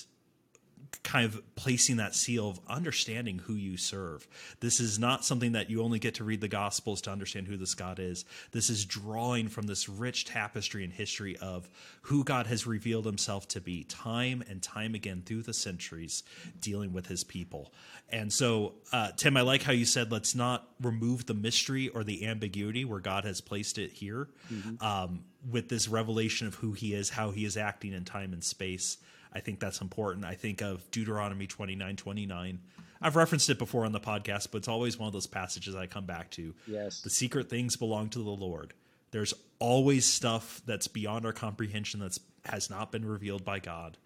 kind 1.04 1.26
of 1.26 1.42
placing 1.56 1.98
that 1.98 2.16
seal 2.16 2.50
of 2.50 2.60
understanding 2.68 3.40
who 3.40 3.54
you 3.54 3.78
serve. 3.78 4.28
This 4.60 4.80
is 4.80 5.00
not 5.00 5.26
something 5.26 5.54
that 5.54 5.70
you 5.70 5.82
only 5.82 6.00
get 6.00 6.16
to 6.16 6.24
read 6.24 6.42
the 6.42 6.48
Gospels 6.48 7.02
to 7.02 7.12
understand 7.12 7.48
who 7.48 7.58
this 7.58 7.76
God 7.76 8.00
is. 8.00 8.26
This 8.52 8.70
is 8.70 8.86
drawing 8.86 9.48
from 9.50 9.68
this 9.68 9.90
rich 9.90 10.26
tapestry 10.26 10.84
and 10.84 10.94
history 10.94 11.38
of 11.38 11.70
who 12.04 12.24
God 12.24 12.48
has 12.48 12.68
revealed 12.68 13.06
himself 13.06 13.48
to 13.50 13.62
be 13.62 13.84
time 13.84 14.44
and 14.50 14.62
time 14.62 14.96
again 14.96 15.24
through 15.26 15.44
the 15.44 15.54
centuries, 15.54 16.24
dealing 16.60 16.94
with 16.94 17.08
his 17.08 17.24
people. 17.24 17.74
And 18.10 18.32
so, 18.32 18.76
uh, 18.94 19.12
Tim, 19.18 19.36
I 19.36 19.42
like 19.42 19.64
how 19.64 19.74
you 19.74 19.86
said, 19.86 20.12
let's 20.12 20.36
not 20.36 20.68
remove 20.82 21.26
the 21.26 21.34
mystery 21.34 21.90
or 21.90 22.04
the 22.04 22.26
ambiguity 22.26 22.86
where 22.86 23.02
God 23.02 23.26
has 23.26 23.42
placed 23.42 23.78
it 23.78 23.92
here 23.92 24.30
mm-hmm. 24.52 24.84
um, 24.86 25.26
with 25.50 25.68
this 25.70 25.88
revelation 25.88 26.48
of 26.48 26.56
who 26.56 26.72
he 26.72 26.94
is, 26.94 27.10
how 27.10 27.32
he 27.32 27.44
is 27.44 27.58
acting 27.58 27.94
in 27.94 28.06
time 28.06 28.34
and 28.34 28.44
space. 28.44 28.98
I 29.38 29.40
think 29.40 29.60
that's 29.60 29.82
important. 29.82 30.26
I 30.26 30.34
think 30.34 30.62
of 30.62 30.90
Deuteronomy 30.90 31.46
29 31.46 31.96
29. 31.96 32.60
I've 33.00 33.16
referenced 33.16 33.52
it 33.52 33.60
before 33.60 33.86
on 33.86 33.92
the 33.92 34.00
podcast, 34.00 34.48
but 34.52 34.58
it's 34.58 34.68
always 34.68 34.98
one 34.98 35.06
of 35.06 35.14
those 35.14 35.28
passages 35.28 35.76
I 35.76 35.86
come 35.86 36.08
back 36.08 36.32
to. 36.32 36.56
Yes. 36.66 37.02
The 37.02 37.12
secret 37.12 37.48
things 37.48 37.76
belong 37.76 38.10
to 38.10 38.20
the 38.20 38.32
Lord. 38.32 38.74
There's 39.12 39.36
always 39.60 40.08
stuff 40.08 40.64
that's 40.66 40.88
beyond 40.88 41.24
our 41.28 41.34
comprehension 41.34 42.00
that's 42.00 42.20
has 42.46 42.72
not 42.72 42.92
been 42.92 43.06
revealed 43.06 43.46
by 43.46 43.60
God. 43.60 44.00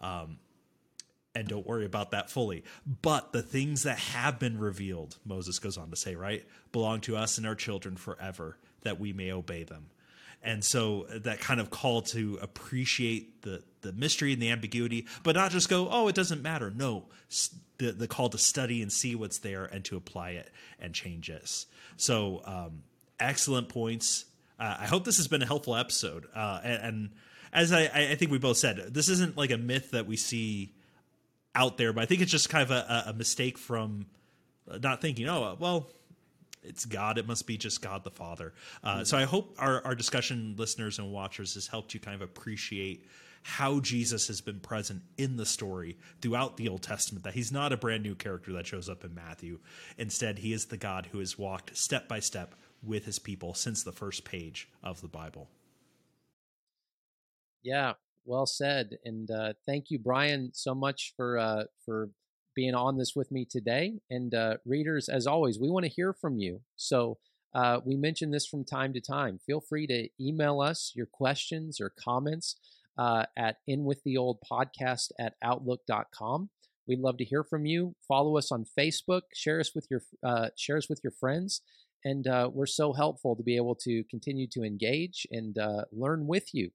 Um, 0.00 0.38
and 1.34 1.48
don't 1.48 1.66
worry 1.66 1.84
about 1.84 2.12
that 2.12 2.30
fully. 2.30 2.62
But 3.02 3.32
the 3.32 3.42
things 3.42 3.82
that 3.82 3.98
have 3.98 4.38
been 4.38 4.56
revealed, 4.56 5.16
Moses 5.24 5.58
goes 5.58 5.76
on 5.76 5.90
to 5.90 5.96
say, 5.96 6.14
right, 6.14 6.46
belong 6.70 7.00
to 7.02 7.16
us 7.16 7.38
and 7.38 7.46
our 7.46 7.56
children 7.56 7.96
forever, 7.96 8.56
that 8.82 9.00
we 9.00 9.12
may 9.12 9.32
obey 9.32 9.64
them 9.64 9.86
and 10.46 10.64
so 10.64 11.06
that 11.10 11.40
kind 11.40 11.60
of 11.60 11.70
call 11.70 12.02
to 12.02 12.38
appreciate 12.40 13.42
the 13.42 13.62
the 13.82 13.92
mystery 13.92 14.32
and 14.32 14.40
the 14.40 14.50
ambiguity 14.50 15.06
but 15.22 15.36
not 15.36 15.50
just 15.50 15.68
go 15.68 15.88
oh 15.90 16.08
it 16.08 16.14
doesn't 16.14 16.42
matter. 16.42 16.70
No 16.70 17.04
the, 17.78 17.92
the 17.92 18.08
call 18.08 18.30
to 18.30 18.38
study 18.38 18.80
and 18.80 18.90
see 18.90 19.14
what's 19.14 19.38
there 19.40 19.66
and 19.66 19.84
to 19.84 19.96
apply 19.96 20.30
it 20.30 20.50
and 20.78 20.94
change 20.94 21.28
it. 21.28 21.66
So 21.96 22.40
um, 22.44 22.82
excellent 23.20 23.68
points. 23.68 24.24
Uh, 24.58 24.76
i 24.80 24.86
hope 24.86 25.04
this 25.04 25.18
has 25.18 25.28
been 25.28 25.42
a 25.42 25.46
helpful 25.46 25.76
episode. 25.76 26.26
Uh, 26.34 26.60
and, 26.64 26.82
and, 26.82 27.10
as 27.52 27.72
I, 27.72 27.84
I 27.84 28.14
think 28.16 28.30
we 28.30 28.38
both 28.38 28.58
said 28.58 28.92
this 28.92 29.08
isn't 29.08 29.36
like 29.36 29.50
a 29.50 29.56
myth 29.56 29.92
that 29.92 30.06
we 30.06 30.16
see 30.16 30.74
out 31.54 31.78
there 31.78 31.92
but 31.92 32.02
i 32.02 32.06
think 32.06 32.20
it's 32.20 32.30
just 32.30 32.50
kind 32.50 32.62
of 32.62 32.70
a, 32.70 33.04
a 33.06 33.12
mistake 33.14 33.56
from 33.56 34.04
not 34.82 35.00
thinking 35.00 35.26
oh 35.26 35.56
well 35.58 35.88
it's 36.66 36.84
God. 36.84 37.18
It 37.18 37.26
must 37.26 37.46
be 37.46 37.56
just 37.56 37.80
God 37.82 38.04
the 38.04 38.10
Father. 38.10 38.52
Uh, 38.82 38.94
mm-hmm. 38.96 39.04
So 39.04 39.16
I 39.16 39.24
hope 39.24 39.56
our, 39.58 39.84
our 39.84 39.94
discussion 39.94 40.54
listeners 40.56 40.98
and 40.98 41.12
watchers 41.12 41.54
has 41.54 41.66
helped 41.66 41.94
you 41.94 42.00
kind 42.00 42.14
of 42.14 42.22
appreciate 42.22 43.06
how 43.42 43.78
Jesus 43.78 44.26
has 44.26 44.40
been 44.40 44.58
present 44.58 45.02
in 45.16 45.36
the 45.36 45.46
story 45.46 45.96
throughout 46.20 46.56
the 46.56 46.68
Old 46.68 46.82
Testament, 46.82 47.24
that 47.24 47.34
he's 47.34 47.52
not 47.52 47.72
a 47.72 47.76
brand 47.76 48.02
new 48.02 48.16
character 48.16 48.52
that 48.52 48.66
shows 48.66 48.88
up 48.88 49.04
in 49.04 49.14
Matthew. 49.14 49.60
Instead, 49.96 50.40
he 50.40 50.52
is 50.52 50.66
the 50.66 50.76
God 50.76 51.08
who 51.12 51.20
has 51.20 51.38
walked 51.38 51.76
step 51.76 52.08
by 52.08 52.18
step 52.18 52.56
with 52.82 53.04
his 53.04 53.20
people 53.20 53.54
since 53.54 53.84
the 53.84 53.92
first 53.92 54.24
page 54.24 54.68
of 54.82 55.00
the 55.00 55.06
Bible. 55.06 55.48
Yeah, 57.62 57.92
well 58.24 58.46
said. 58.46 58.98
And 59.04 59.30
uh, 59.30 59.52
thank 59.64 59.90
you, 59.90 60.00
Brian, 60.00 60.50
so 60.52 60.74
much 60.74 61.14
for 61.16 61.38
uh, 61.38 61.64
for 61.84 62.10
being 62.56 62.74
on 62.74 62.96
this 62.96 63.14
with 63.14 63.30
me 63.30 63.44
today. 63.44 64.00
And 64.10 64.34
uh, 64.34 64.56
readers, 64.64 65.08
as 65.08 65.26
always, 65.26 65.60
we 65.60 65.70
want 65.70 65.84
to 65.84 65.92
hear 65.92 66.12
from 66.12 66.38
you. 66.38 66.62
So 66.74 67.18
uh, 67.54 67.80
we 67.84 67.96
mention 67.96 68.30
this 68.32 68.46
from 68.46 68.64
time 68.64 68.92
to 68.94 69.00
time. 69.00 69.38
Feel 69.46 69.60
free 69.60 69.86
to 69.86 70.08
email 70.20 70.60
us 70.60 70.92
your 70.96 71.06
questions 71.06 71.80
or 71.80 71.90
comments 71.90 72.56
uh, 72.98 73.26
at 73.36 73.58
inwiththeoldpodcast 73.68 75.12
at 75.20 75.34
outlook.com. 75.42 76.48
We'd 76.88 77.00
love 77.00 77.18
to 77.18 77.24
hear 77.24 77.44
from 77.44 77.66
you. 77.66 77.94
Follow 78.08 78.38
us 78.38 78.50
on 78.50 78.64
Facebook. 78.78 79.22
Share 79.34 79.60
us 79.60 79.74
with 79.74 79.86
your 79.90 80.02
uh, 80.24 80.48
share 80.56 80.76
us 80.76 80.88
with 80.88 81.00
your 81.02 81.10
friends, 81.10 81.60
and 82.04 82.26
uh, 82.28 82.48
we're 82.52 82.66
so 82.66 82.92
helpful 82.92 83.34
to 83.34 83.42
be 83.42 83.56
able 83.56 83.74
to 83.74 84.04
continue 84.04 84.46
to 84.52 84.62
engage 84.62 85.26
and 85.32 85.58
uh, 85.58 85.82
learn 85.92 86.26
with 86.26 86.54
you. 86.54 86.70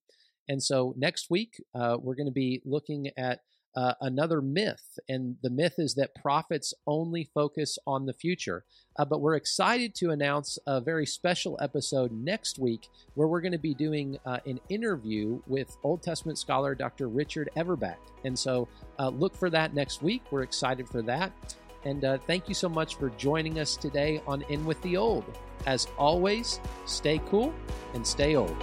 And 0.50 0.62
so 0.62 0.94
next 0.98 1.28
week 1.30 1.64
we're 1.74 2.16
going 2.16 2.26
to 2.26 2.32
be 2.32 2.62
looking 2.66 3.10
at 3.18 3.40
uh, 3.76 3.94
another 4.02 4.42
myth, 4.42 5.00
and 5.08 5.38
the 5.42 5.50
myth 5.50 5.76
is 5.78 5.96
that 5.96 6.16
prophets 6.16 6.74
only 6.86 7.30
focus 7.34 7.78
on 7.88 8.06
the 8.06 8.14
future. 8.14 8.64
Uh, 8.98 9.06
but 9.06 9.22
we're 9.22 9.36
excited 9.36 9.96
to 9.96 10.12
announce 10.12 10.60
a 10.68 10.82
very 10.82 11.06
special 11.06 11.58
episode 11.62 12.12
next 12.12 12.60
week 12.60 12.90
where 13.16 13.28
we're 13.28 13.42
going 13.42 13.52
to 13.54 13.58
be 13.58 13.74
doing 13.74 14.18
uh, 14.26 14.40
an 14.46 14.60
interview 14.70 15.42
with 15.48 15.78
Old 15.84 16.04
Testament 16.04 16.38
scholar 16.38 16.76
Dr. 16.76 17.08
Richard 17.08 17.50
Averbeck. 17.56 17.98
And 18.26 18.38
so 18.38 18.68
uh, 19.00 19.10
look 19.10 19.36
for 19.36 19.50
that 19.50 19.74
next 19.74 20.02
week. 20.02 20.24
We're 20.32 20.44
excited 20.44 20.90
for 20.90 21.02
that. 21.04 21.32
And 21.84 22.04
uh, 22.06 22.18
thank 22.28 22.48
you 22.48 22.54
so 22.54 22.70
much 22.70 22.96
for 22.96 23.10
joining 23.12 23.60
us 23.60 23.76
today 23.76 24.22
on 24.28 24.44
In 24.44 24.66
With 24.66 24.82
the 24.82 24.98
Old. 24.98 25.26
As 25.66 25.88
always, 25.98 26.60
stay 26.86 27.22
cool 27.30 27.54
and 27.94 28.06
stay 28.06 28.36
old. 28.36 28.56